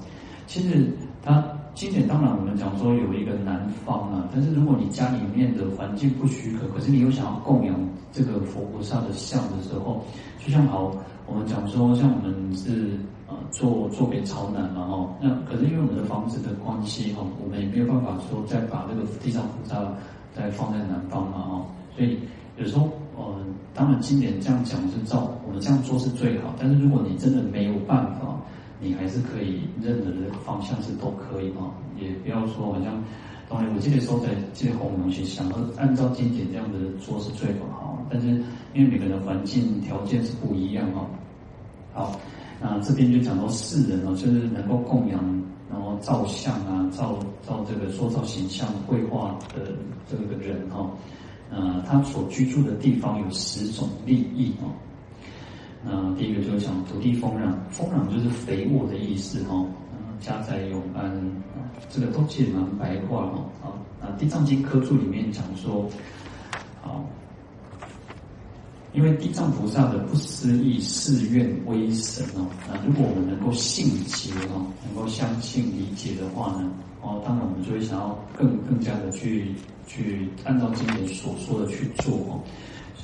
[0.46, 1.42] 其实他
[1.74, 7.74] 经典当然我们讲说有一个南方啊，但是如果你家里面的环境不许可，可是你又想要供养
[8.12, 10.04] 这个佛菩萨的像的时候，
[10.38, 10.94] 就像好。
[11.24, 19.80] 我们讲说，像我们是呃坐坐北朝南嘛哈，那可是因为我们的房子的关系哈，我们也没有办法说再把这个地藏菩萨
[20.34, 22.18] 再放在南方嘛哈，所以
[22.58, 23.22] 有时候呃，
[23.72, 28.36] 当然经典这样讲是照我们这样做是最好，但是如果你真的没有办法，
[28.82, 33.02] 你还是可以任何的方向是都可以嘛，也不要说好像。
[33.48, 38.28] 当然，我记得说在这些红东西，想要按照经典这样的做是最好，但是
[38.72, 41.06] 因为每个人的环境条件是不一样哦。
[41.92, 42.18] 好，
[42.62, 45.22] 那这边就讲到世人哦，就是能够供养，
[45.70, 49.74] 然后造像啊，造造这个塑造形象、绘画的
[50.10, 50.90] 这个人哈，
[51.50, 54.72] 呃，他所居住的地方有十种利益哦。
[55.84, 59.64] 那第一个就是讲土地丰壤，丰壤就是肥沃的意思哈。
[60.20, 61.10] 家宅永安，
[61.90, 63.44] 这个都其实蛮白话哦。
[63.60, 65.90] 啊，那《地藏经》科注里面讲说，
[66.80, 67.04] 好，
[68.92, 79.52] 因为地藏菩萨的不思议誓愿威神哦，那如果我们能够信解哦，能够相信理解的话呢，哦，当然我们就会想要更更加的去
[79.88, 82.40] 去按照经典所说的去做哦。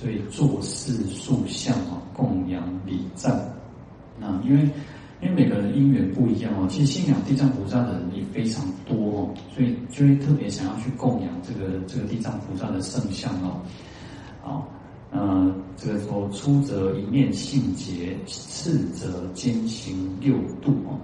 [0.00, 3.52] 所以做事塑像啊，供养礼赞，
[4.18, 4.68] 那因为。
[5.20, 13.60] 因为每个人因缘不一样哦，其实信仰地藏菩萨的人也非常多哦，所以就会特别想要去供养这个这个地藏菩萨的圣像哦。
[14.40, 14.68] 好，
[15.10, 20.96] 呃，这个说出则一念信结，次则兼行六度哦。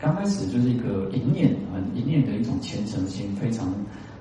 [0.00, 3.72] 刚开始就是一个一念很一念的一种虔诚心，非常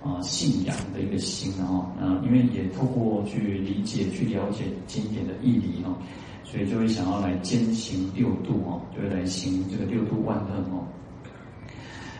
[0.04, 1.92] 啊信仰的一个心哦。
[2.00, 5.96] 啊，因为也透过去理解、去了解经典的义理哦。
[6.44, 10.88] 所以就会想要来兼行六度哦，就会来行这个六度万行哦。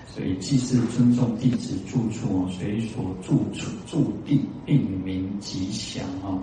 [0.06, 6.40] 所以既是尊重弟子住处哦，所以所住处注定命名吉祥哦。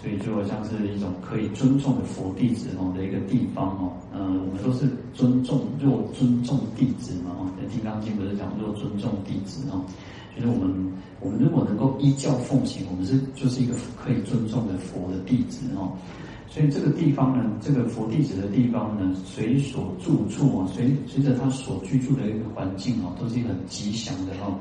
[0.00, 3.92] 所以就好像是一种可以尊重的佛弟子哦的一个地方哦。
[4.12, 9.84] 呃，我们都是尊重若尊重弟子嘛哦，在《金刚经》不是讲若尊重弟子哦。
[10.36, 15.96] 就是我们我们如果能够依教奉行，我们是就是一个可以尊重的佛的弟子哦。
[16.48, 24.58] 所以这个地方呢，这个佛弟子的地方呢，随所住处啊，随随着他所居住的一个环境啊，都是一个很吉祥的哦。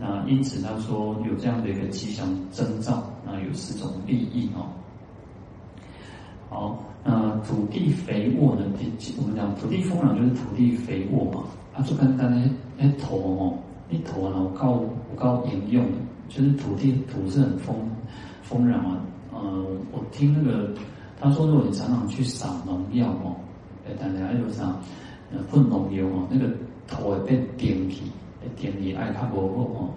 [0.00, 4.66] 那因此他说有这样的一个吉祥征兆，那有四种利益哦。
[6.48, 8.64] 好，那土地肥沃呢？
[9.18, 11.44] 我们讲土地丰壤就是土地肥沃嘛。
[11.76, 13.58] 啊，就简单的那土哦，
[13.90, 15.84] 那土啊，我告我告引用，
[16.28, 17.76] 就是土地土是很丰
[18.42, 18.98] 丰壤啊。
[19.32, 20.70] 呃，我听那个。
[21.22, 23.36] 他说：“如果你常常去撒农药哦，
[23.86, 24.74] 哎，大家还有啥？
[25.30, 26.48] 呃，喷农药哦，那个
[26.88, 28.04] 土会变点起，
[28.56, 29.90] 点起爱它不好哦。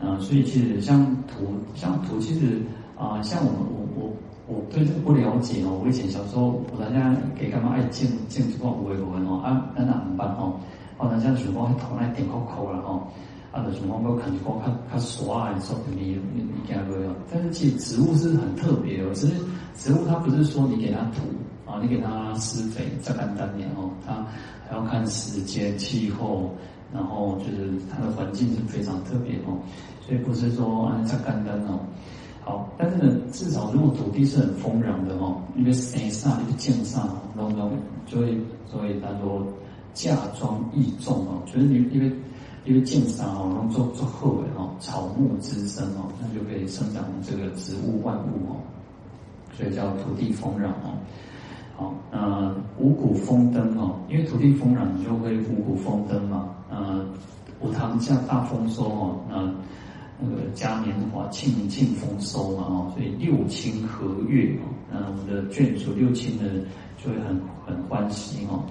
[0.00, 2.60] 啊，所以其实像土，像土，其实
[2.96, 4.12] 啊，像我们，我我
[4.46, 5.80] 我对这个不了解哦。
[5.82, 10.60] 我以前小时候，我大家给干嘛爱建建这个五维楼哦，啊，那哪办哦？
[10.98, 13.06] 哦，人家就讲土那点扣扣了哦。”
[13.52, 19.34] 啊，的情况我看过，看看刷啊，说你你你给他个样，但是其实植物是很特别哦，只是
[19.74, 21.22] 植物它不是说你给它土
[21.64, 24.26] 啊，你给它施肥再干单年哦，它
[24.68, 26.54] 还要看时间、气候，
[26.96, 29.60] 然后就是它的环境是非常特别哦，
[30.00, 31.78] 所以不是说啊像干单哦。
[32.42, 37.70] 好，但是呢，至少如果土地是很丰壤的哦，因为生上一个建上，然后呢
[38.06, 38.36] 就会
[38.66, 39.46] 所以他说
[39.94, 42.10] 嫁妆易种哦，就是你因为。
[42.68, 48.58] 因为建商哦，然后做做后尾哦，草木滋生哦，那就可以生长这个植物万物哦，
[49.52, 50.98] 所以叫土地丰壤哦。
[51.76, 56.55] 好，呃，五谷丰登哦，因为土地丰壤，你就会五谷丰登嘛。
[56.76, 57.06] 呃，
[57.60, 59.50] 五塘下大丰收哦，那
[60.20, 66.44] 那个嘉年华庆庆丰收嘛哦，所以六亲和悦哦，那我们的眷属六亲的
[67.02, 68.62] 就会很很欢喜哦。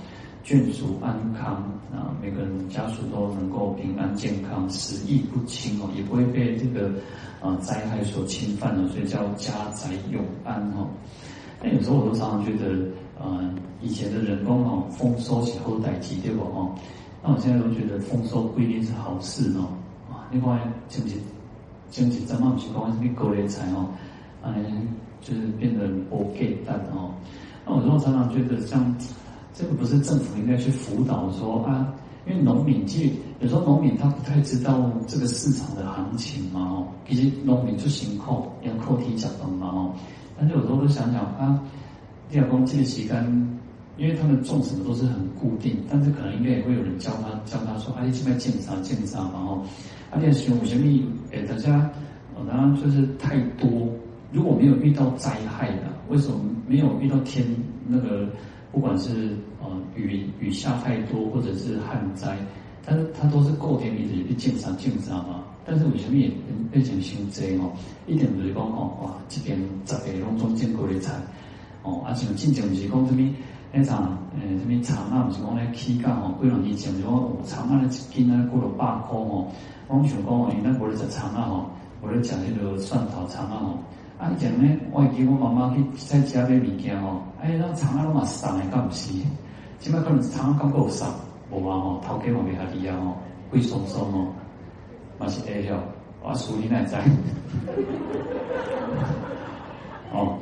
[0.43, 1.55] 眷属安康
[1.91, 6.91] 啊，每个人家属都能够平安健康，死亦不侵哦，也不会被这个
[7.41, 10.87] 啊灾害所侵犯了，所以叫家宅永安哦。
[11.63, 12.75] 那有时候我都常常觉得，
[13.19, 13.49] 呃，
[13.81, 16.75] 以前的人工哦，丰收起后代积对不哦？
[17.25, 19.67] 那我现在都觉得丰收不一定是好事哦。
[20.11, 21.15] 啊，另外经济
[21.89, 23.89] 经济怎么去讲什么高丽菜哦，
[24.43, 24.87] 嗯，
[25.21, 27.11] 就是变得不给蛋哦。
[27.65, 28.95] 那我说常常觉得像。
[29.57, 31.87] 这个不是政府应该去辅导说啊，
[32.27, 39.93] 因为农民其实有时候农民他不太知道这个市场的行情嘛哦，其实农民就辛苦，要靠天吃饭嘛哦。
[40.37, 41.57] 但是有时候都想想啊，
[42.29, 43.54] 第二工这个时间，
[43.97, 49.63] 因为他们种什么都是很固定，但是可能应该也会有人教他教他说，啊，你现在检查检查嘛哦。
[50.11, 50.85] 而且熊有什么
[51.31, 51.89] 诶，大家
[52.47, 53.89] 当然就是太多，
[54.31, 57.45] 如果没有遇到灾害的，为什么没有遇到天
[57.87, 58.27] 那个？
[58.71, 62.37] 不管是呃雨雨下太多，或者是旱灾，
[62.85, 65.45] 但是它都是过天里的一个正常正常嘛。
[65.65, 66.29] 但是为什么也
[66.69, 67.71] 变成伤灾哦？
[68.05, 71.13] 一点就是讲哦，哇，这边十个拢种见过的菜
[71.83, 73.33] 哦，啊像进前不是讲什么
[73.75, 77.11] 那场呃什么长啊，不是讲来起价哦，几两年前就讲
[77.43, 79.45] 长啊，一斤啊过了百块哦。
[79.87, 81.65] 我想讲哦，因为我咧食长啊吼，
[82.01, 83.77] 我咧讲那个蒜头长啊吼。
[84.17, 84.31] 啊！
[84.33, 89.11] 以前呢，我会记我妈妈去在家买物件吼，哎，那长啊拢嘛送的，敢毋是？
[89.77, 91.05] 即摆可能长啊刚够送，
[91.51, 93.17] 无嘛吼，头家嘛袂遐厉害吼，
[93.51, 94.27] 贵松松哦，
[95.19, 95.77] 嘛是会晓，
[96.23, 97.03] 我属你那在。
[100.13, 100.37] 哦，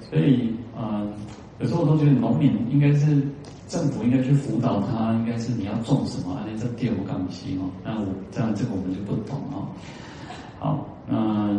[0.00, 1.06] 所以呃，
[1.60, 3.22] 有时候我都觉得农民应该是
[3.68, 7.68] 政府应该去辅导他，应该是你要种什么，啊，你这地我敢毋是哦？
[7.84, 9.68] 那我这样这个我们就不懂哦。
[10.58, 11.56] 好，那。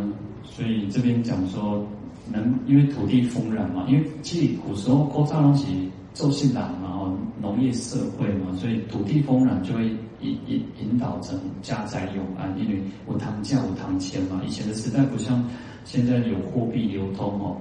[0.52, 1.86] 所以这边讲说，
[2.30, 5.66] 能因为土地丰壤嘛，因为其实古时候古早拢是
[6.14, 9.86] 做信党嘛，哦，农业社会嘛，所以土地丰壤就会
[10.22, 14.42] 引引引导成家宅永安，因为有糖价有糖钱嘛。
[14.46, 15.42] 以前的时代不像
[15.86, 17.56] 现在有货币流通哦，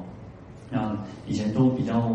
[0.70, 0.96] 那
[1.26, 2.10] 以前都比较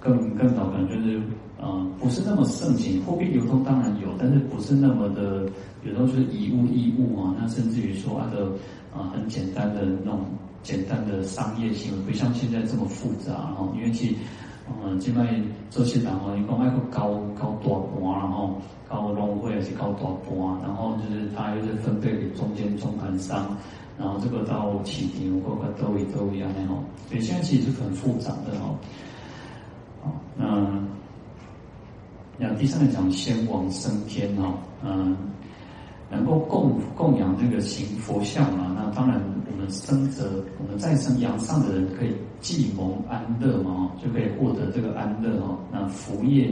[0.00, 1.20] 更更早，可能就是
[1.60, 5.48] 呃不是那么盛行，货币流通当然有，但是不是那么的，
[5.84, 8.48] 有时候就是以物易物啊，那甚至于说它的。
[8.96, 10.20] 啊，很简单的那种
[10.62, 13.32] 简单的商业行为，不像现在这么复杂。
[13.34, 14.16] 然后，因为其，
[14.82, 15.38] 嗯，现在
[15.68, 18.56] 这些人哦，你讲那个高高大盘，然后
[18.88, 20.32] 高农会还是高大盘，
[20.62, 23.54] 然后就是他又是分配给中间中盘商，
[23.98, 26.82] 然后这个到起点或者都一都一样的哦。
[27.08, 28.76] 所以现在其实是很复杂的哦。
[30.02, 30.82] 好，那
[32.38, 35.16] 那第三个讲先王升天哦，嗯。
[36.08, 38.72] 能够供供养这个行佛像嘛？
[38.76, 39.20] 那当然，
[39.50, 45.58] 我们生者，我们再生阳上的人可以既蒙安乐嘛，就可以获得这个安乐哦。
[45.72, 46.48] 那福业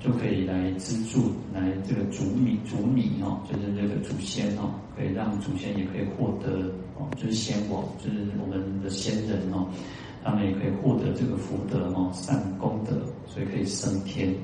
[0.00, 9.68] 就可以来资助，来这个祖米祖米哦，就是这个祖先哦，可以让祖先也可以获得哦，就是先王，就是我们的先人哦，
[10.24, 12.96] 他们也可以获得这个福德哦，善功德，
[13.26, 14.34] 所以可以升天。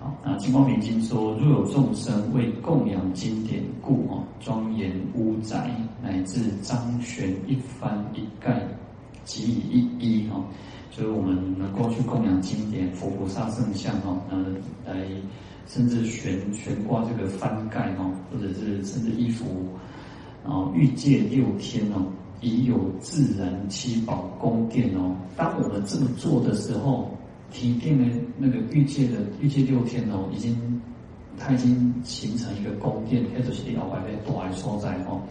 [0.00, 5.70] 好那《金光明经》说：若有众生为供养经典故，哦，庄严屋宅，
[6.02, 8.66] 乃至张悬一幡一盖，
[9.24, 10.42] 即以一衣，哈，
[10.96, 14.46] 就是我们能够去供养经典、佛菩萨圣像，哈，呃，
[14.86, 15.06] 来
[15.66, 19.44] 甚至悬悬挂这个幡盖，哈，或者是甚至衣服，
[20.42, 22.06] 然后欲界六天，哦，
[22.40, 27.10] 已有自然七宝宫殿，哦，当我们这么做的时候。
[27.52, 28.04] 提定的
[28.36, 30.82] 那个欲界的欲界六天哦，已经，
[31.38, 35.22] 它已经形成一个宫殿，或者是老百姓都来所在哦。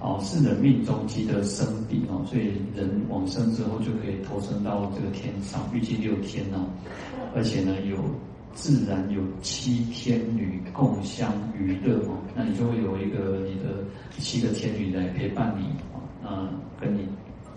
[0.00, 6.66] 哦，是人命中积德生彼哦，所以人往生之后就可以投生到这个天上预计六天哦。
[7.34, 7.96] 而且呢，有
[8.54, 13.84] 自然有七天女共相娱乐哦，那你就会有一个你的
[14.18, 15.66] 七个天女来陪伴你
[16.26, 16.48] 啊，
[16.80, 17.06] 跟你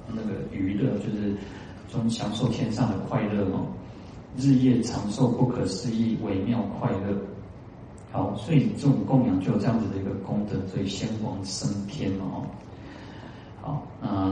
[0.07, 1.33] 那个娱乐就是
[1.87, 3.65] 从享受天上的快乐哦。
[4.35, 7.15] 日夜长寿，不可思议，微妙快乐。
[8.13, 12.45] 好，所以这种供养就有这样子的一个功德，所以先王升天哦。
[13.59, 14.31] 好，那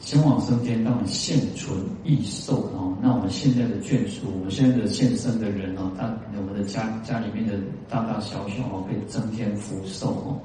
[0.00, 2.92] 先王升天，当然现存益寿哦。
[3.00, 7.54] 那我们现在的眷属，我们现在的现生的人哦，他我们的家家里面的
[7.88, 10.40] 大大小小哦，可以增添福寿哦。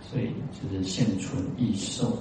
[0.00, 2.16] 所以就是现存益寿。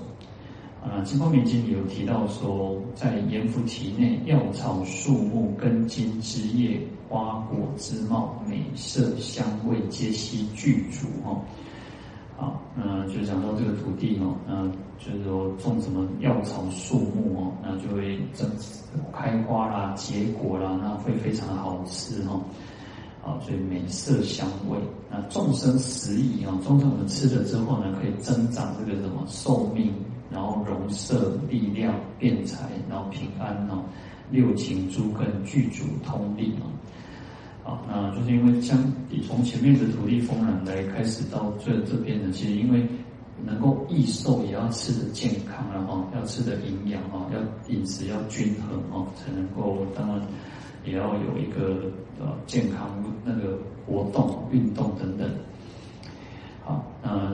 [0.83, 11.39] 啊，《金光明经》里有提到说，在阎浮提内，药草树木根茎枝叶花果枝茂美色香味皆悉具足哦。
[12.35, 14.67] 好，那就讲到这个土地哦，那
[14.97, 18.49] 就是说种什么药草树木哦，那就会增
[19.13, 22.41] 开花啦、结果啦，那会非常的好吃哦。
[23.23, 24.79] 啊，所以美色香味。
[25.11, 29.93] 那众生食已啊，众生我们吃了之后呢，可以增长这个什么寿命，
[30.31, 33.83] 然后容色、力量、辩才，然后平安哦，
[34.29, 36.63] 六情诸根具足通力啊。
[37.63, 38.77] 好，那就是因为像
[39.09, 42.87] 你从前面的土地丰饶来开始到最这边呢，其实因为
[43.43, 47.39] 能够益寿，也要吃的健康了哈，要吃的营养啊，要
[47.73, 50.21] 饮食要均衡哦，才能够当然
[50.85, 55.29] 也要有一个呃健康那个活动运动等等。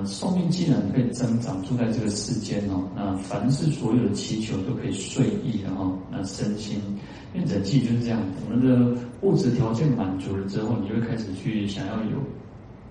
[0.08, 6.82] 寿命既然可以增长，住在这个世间哦，那凡是所有的祈求都可以遂意的哈，那身心。
[7.34, 12.18] 因为人际就是这样，我们的物质条件满足了之后，你就会开始去想要有，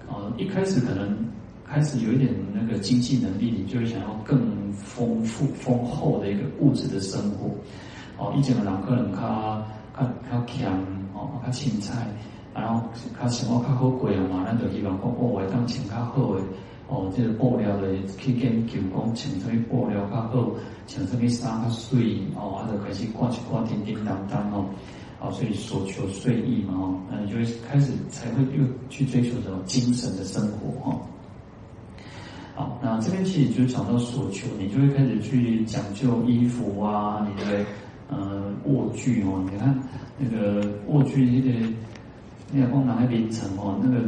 [0.09, 1.17] 呃，一开始可能
[1.65, 7.49] 开始有一点那个经济能力，你就会想要更丰富丰厚的一个物质的生活。
[8.19, 9.67] 哦，以前的人可能较
[9.99, 10.79] 较较强，
[11.15, 12.07] 哦，较青菜，
[12.55, 12.87] 然后
[13.19, 16.43] 较生活较好过啊嘛，咱就希望讲哦，我当穿较好诶。
[16.89, 20.51] 哦，这个布料的去研究讲穿什么布料较好，
[20.87, 24.65] 穿什么衫较水哦，啊，就开始挂一挂叮叮当当哦，
[25.21, 31.01] 哦，所以所求遂意嘛哦，那你就会开始才会又去追求这种精神的生活哈。
[32.55, 37.67] 好，那这边其实就讲到所求，你就会开始去讲究衣服啊，你的
[38.09, 39.77] 呃卧具哦，你看
[40.17, 41.51] 那个卧具那个，
[42.53, 44.07] 你看光拿来凌晨哦，那个。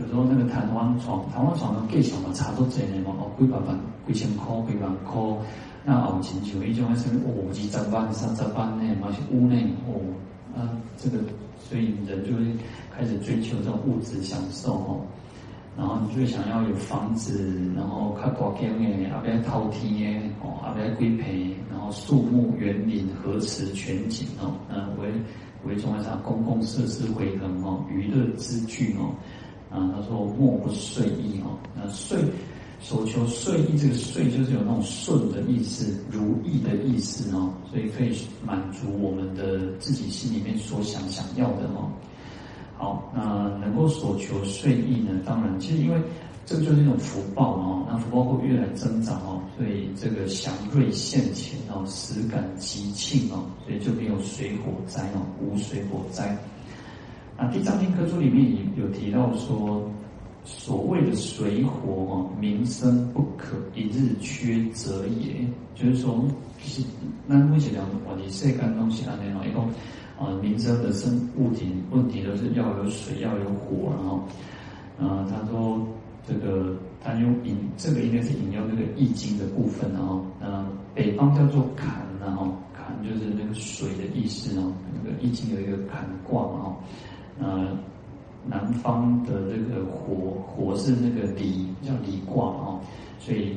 [0.00, 5.20] 有时候那个弹簧床，弹簧床的价钱嘛差不多这样嘛，哦，几百万、几千块、几万块，
[5.84, 10.00] 那后亲像一种什么五，二十万、三十万呢，嘛是屋内哦，
[10.56, 11.18] 啊，这个
[11.58, 12.42] 所以人就会
[12.96, 15.00] 开始追求这种物质享受哦，
[15.76, 25.12] 然后你就想要有房子，然后较大间的，啊，别透天的哦，啊，别规皮，然后树木、园林、河池、全景哦，嗯，为
[25.66, 29.14] 为重要啥公共设施回恒哦，娱乐之具哦。
[29.74, 32.16] 啊，他说莫不遂意哦，那遂
[32.80, 41.90] 所求遂意，这个遂就是有那种顺的意思，如意的意思哦，所以可以满足我们的自己心里面所想想要的哦。
[42.76, 45.18] 好，那能够所求遂意呢？
[45.24, 46.00] 当然，其实因为
[46.44, 56.36] 这个就是一种福报哦，那福报会越来增长哦，所以这个祥瑞现前哦，时感吉庆哦，所以就没有水火灾哦，无水火灾。
[57.36, 59.82] 啊，《地藏经》科书里面有提到说，
[60.44, 65.46] 所谓的水火哦，民生不可一日缺则也。
[65.74, 66.24] 就是说，
[66.60, 66.80] 是
[67.26, 69.68] 那目前两种问题，世间东西啊，那种一种
[70.16, 74.22] 啊，名生的生物体问题都是要有水，要有火，然后，
[75.00, 75.84] 啊，他说
[76.24, 80.64] 这个他用引这个应该是引用那个易经的部分，然后，呃，
[80.94, 86.76] 北方叫做坎，然后坎就是那个水的意思哦，那个易经有一个坎卦嘛，
[87.40, 87.76] 呃，
[88.46, 92.80] 南方的这个火，火是那个离，叫离卦哦，
[93.18, 93.56] 所以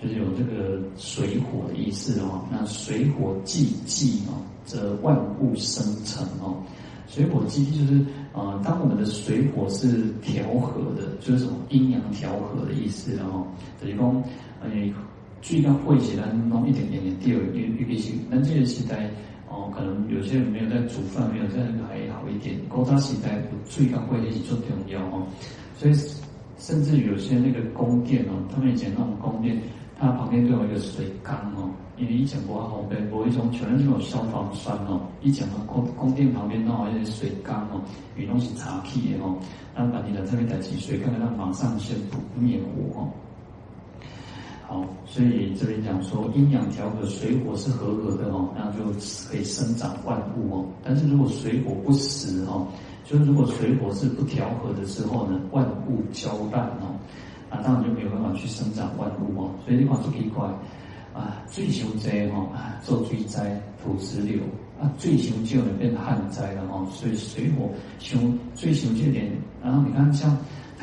[0.00, 2.44] 就是有这个水火的意思哦。
[2.50, 6.62] 那水火既济哦，则万物生成哦。
[7.06, 8.04] 水火既济就是
[8.34, 13.46] 呃，当我们的水火是调和的，就是什么阴阳调和的意思哦。
[13.80, 14.22] 等于讲，
[14.60, 14.70] 呃，
[15.40, 19.10] 最刚会起来弄一点点点掉，因为毕竟咱这个时代。
[19.54, 22.58] 哦，可能有些人没有在煮饭，没有在那个还好一点。
[22.68, 25.24] 古早时代最高会一起做重要哦，
[25.78, 25.94] 所以
[26.58, 29.56] 甚至有些那个宫殿哦，他们以前那种宫殿，
[29.96, 37.80] 它旁边都有一个水缸哦，因为以前不好背，不会从全是那种消防栓哦，以前的宫宫殿旁边弄好一些水缸哦，
[38.16, 39.38] 有东西插气的哦，
[39.76, 43.08] 那把你的这边带起水，看看它马上先扑灭火哦。
[44.66, 48.82] 好，所以这边讲说阴阳调和，水火是合格的哦，那就
[49.28, 50.66] 可以生长万物哦。
[50.82, 52.66] 但是如果水火不实哦，
[53.04, 56.96] 就是如果水火是不调和的时候呢，万物交淡哦，
[57.50, 59.50] 那当然就没有办法去生长万物哦。
[59.66, 60.46] 所以你看这一块
[61.12, 64.40] 啊，最凶灾哦，啊做水灾土石流
[64.80, 66.86] 啊，最凶就能变旱灾了哦。
[66.90, 69.30] 所以水火凶最凶这点，
[69.62, 70.34] 然后你看像。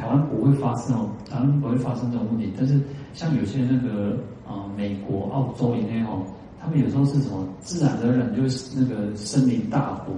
[0.01, 2.51] 台湾不会发生哦，台湾不会发生这种问题。
[2.57, 2.81] 但是
[3.13, 4.13] 像有些那个
[4.47, 6.25] 啊、呃，美国、澳洲以内哦，
[6.59, 10.11] 他们有时候是什么自然而然就是那个森林大火，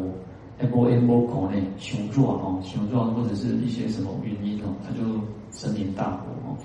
[0.62, 5.20] 一波一波国内熊壮哦，熊壮或者是一些什么原因哦，它就
[5.52, 6.56] 森林大火哦。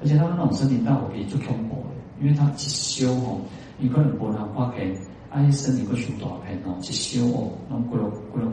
[0.00, 3.40] 而且他们那种森林大火可以做恐怖的，因为它一烧哦，
[3.76, 4.96] 你可能不能发给
[5.30, 8.46] 哎森林个熊大片哦，一烧哦，那么过了过了，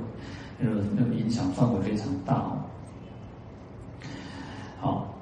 [0.59, 0.67] 呃
[0.97, 2.57] 那个影响范围非常大哦。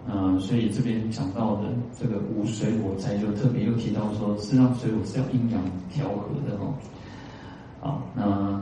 [0.06, 6.74] 好，嗯，所以这边讲到的这个无水火灾，就特别又提到说，实际上水火是要阴阳调和的哦。
[7.82, 8.62] 啊，那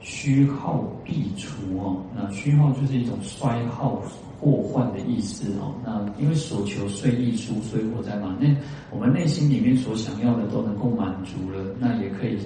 [0.00, 2.02] 虚耗必除哦。
[2.14, 4.02] 那虚耗就是一种衰耗、
[4.40, 5.74] 祸患的意思哦。
[5.84, 8.48] 那因为所求遂易疏，所以我在嘛，那
[8.90, 12.38] 我们内心里面所想要的都能够满足了，那也可以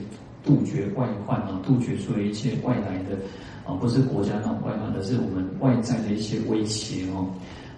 [0.44, 3.16] 杜绝外患啊，杜绝所有一切外来的
[3.64, 7.26] 啊，不是国家那种外患，而是我们外在的一些威胁哦。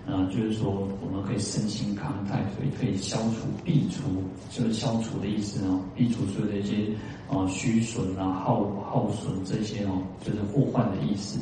[0.08, 4.02] 啊，就是说我们可以身心康泰，所以可以消除、避除，
[4.50, 6.88] 就是消除的意思哦，避除所有的一些
[7.30, 11.38] 啊虚损啊、耗耗损这些哦，就是祸患的意思。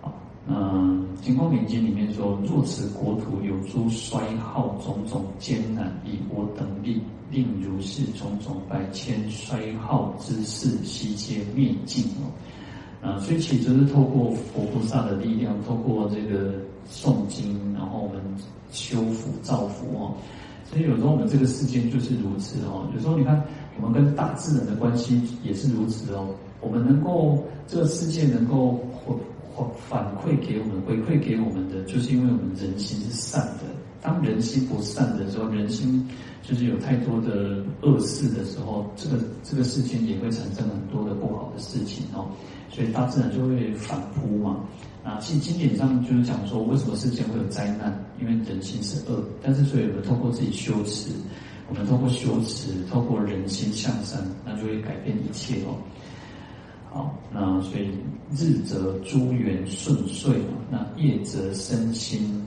[0.00, 0.10] 好，
[0.48, 12.32] 嗯，《金光明经》里面说：若此国土有诸衰耗种种艰难，以我等力令如是种种百千衰耗之事悉皆灭尽哦。
[13.06, 16.54] 啊，所以其实就是透过佛菩萨的力量，透过这个
[16.88, 18.22] 诵经，然后我们
[18.70, 20.14] 修福造福哦。
[20.70, 22.88] 所以有时候我们这个世间就是如此哦。
[22.94, 23.42] 有时候你看，
[23.76, 26.28] 我们跟大自然的关系也是如此哦。
[26.60, 29.14] 我们能够这个世界能够回
[29.52, 33.64] 回反馈给我们，回馈给我们的，就是因为我们人心是善的。
[34.02, 36.08] 当人心不善的时候，人心
[36.42, 42.30] 就是有太多的恶事的时候，这个这个世间也会产生很多的不好的事情哦。
[42.70, 44.60] 所以大自然就会反扑嘛。
[45.02, 47.92] 啊，其实经典上就是讲说，为什么世间会有灾难？
[48.20, 49.24] 因为人心是恶。
[49.42, 51.10] 但是所以我们透过自己修持，
[51.68, 55.78] 我们透过修持，透过人心向善，那就会改变一切哦。
[56.92, 57.88] 好，那所以
[58.36, 62.44] 日则诸缘顺遂嘛，那夜则身心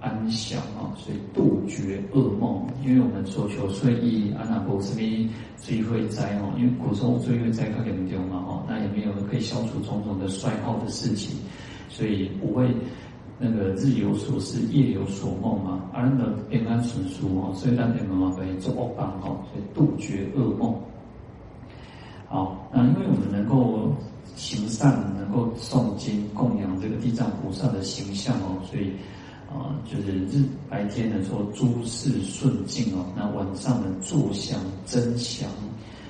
[0.00, 2.64] 安详啊，所以杜绝噩梦。
[2.84, 6.52] 因为我们所求遂意，安那波斯咪罪会灾哦。
[6.56, 11.34] 因为古时候最会灾，它严重嘛哦，那也没有可以消除种种的衰耗的事情，
[11.96, 12.74] 所以不会
[13.38, 17.52] 那个日有所思，夜有所梦嘛，而那平安顺遂哦。
[17.54, 20.74] 所以咱得慢慢可以做恶办哦，所以杜绝噩梦。
[22.28, 23.94] 好，那因为我们能够
[24.34, 28.92] 行善，能够诵经供养这个地藏菩萨的形象哦，所以。
[29.46, 35.48] 啊，就是日白天呢做诸事顺境哦，那晚上呢坐享真祥，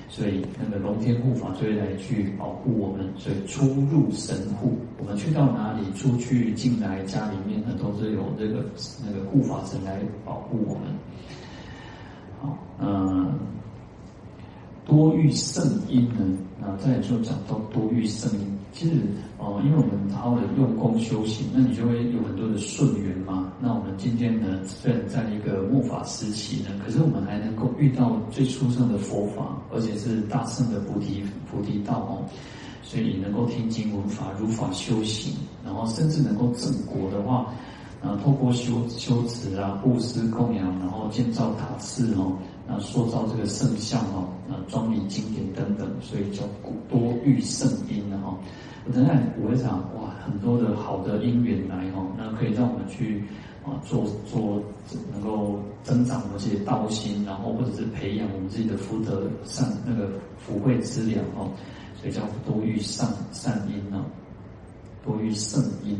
[0.09, 8.65] 所以那个龙天护法就会来去保护我们，所以出入神户，我们去到哪里，出去进来家里面呢，都是有这个
[9.05, 10.83] 那个护法神来保护我们。
[12.39, 13.37] 好，嗯，
[14.85, 18.56] 多欲圣因呢，啊再就讲到多欲圣因。
[18.77, 18.93] 其实，
[19.39, 23.51] 哦，因为我们好好的用功修行，那你就会有很多的顺缘嘛。
[23.59, 32.21] 那我们今天呢，虽然在一个末法时期呢，可是我们还能够遇到最殊胜的佛法，而且是大圣的菩提菩提道哦。
[32.83, 35.33] 所以能够听经闻法，如法修行，
[35.65, 37.51] 然后甚至能够正果的话，
[38.03, 42.37] 啊，透过修修持啊，布施供养，然后建造塔寺哦，
[42.67, 46.43] 那塑造这个圣像哦，啊，装理经典等等，所以叫
[46.89, 48.37] 多遇圣因的哈。
[48.93, 53.23] 当然，我会想哇，很多的好的因缘来哈，那可以让我们去
[53.65, 54.61] 啊做做
[55.11, 61.49] 能够增长我们自己的道心，然后或者是培养我们自己的福德善那个福慧资粮哈，
[61.99, 64.05] 所以叫多遇善善因呢，
[65.05, 65.97] 多遇圣因。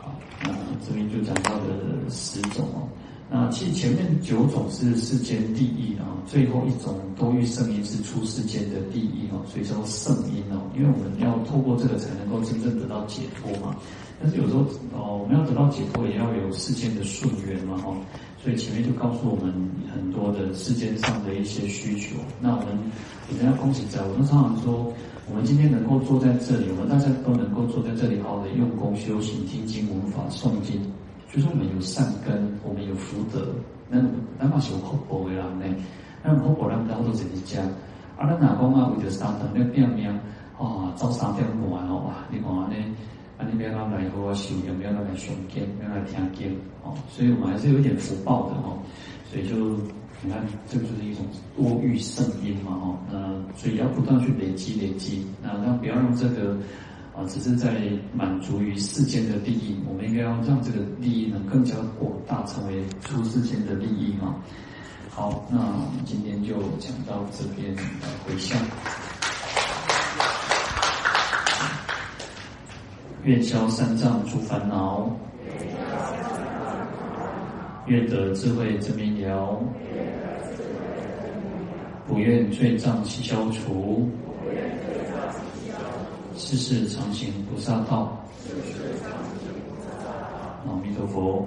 [0.00, 0.12] 好，
[0.42, 0.50] 那
[0.86, 2.86] 这边就讲到的十种哦。
[3.30, 10.62] 那其实前面九种是世间第一啊，最后一种多遇圣因是出世间的第一哦，所以叫圣因哦。
[10.74, 13.76] 因为我们要透过这个才能够真正得到解脱嘛。
[14.20, 14.60] 但是有时候
[14.96, 17.94] 哦，我们要得到解脱也要有世间的顺缘嘛哈。
[18.42, 19.52] 所以前面就告诉我们
[19.92, 22.16] 很多的世间上的一些需求。
[22.40, 22.68] 那我们
[23.28, 24.90] 我们要恭喜在，我们常常说，
[25.28, 30.80] 我们今天能够坐在这里，我们大家都能够坐在这里，好好的用功修行、听经闻法、诵经。
[31.30, 33.54] 就是我们有善根，我们有福德，
[33.90, 34.00] 那
[34.38, 35.66] 那嘛是有福报的人呢？
[36.24, 37.60] 那福报人当做自己家。
[38.16, 38.90] 啊，咱哪讲啊？
[38.96, 40.08] 为着三顿要拼命，
[40.58, 42.24] 啊，早三点半哦，哇！
[42.32, 42.76] 你看安尼，
[43.36, 48.78] 安尼要咱来好好修养，要咱来诵经，要来听经，哦，所以我们还是有一点福报的哦。
[49.30, 49.76] 所以就
[50.22, 51.24] 你看，这个就是一种
[51.54, 56.56] 多欲圣因嘛，哦，那所以要不断去累积累积，那那不要让这个。
[57.18, 57.74] 啊，只是在
[58.14, 64.36] 满足于世间的利益，我们应该要让这个利益呢更加广大，成为出世间的利益嘛。
[65.10, 68.56] 好，那我们今天就讲到这边来回向，
[73.24, 75.10] 愿消三障诸烦恼，
[77.86, 79.60] 愿得智慧真明了，
[82.06, 84.08] 不愿罪障悉消除。
[86.38, 88.16] 世世常行菩萨道，
[90.66, 91.44] 阿弥陀佛。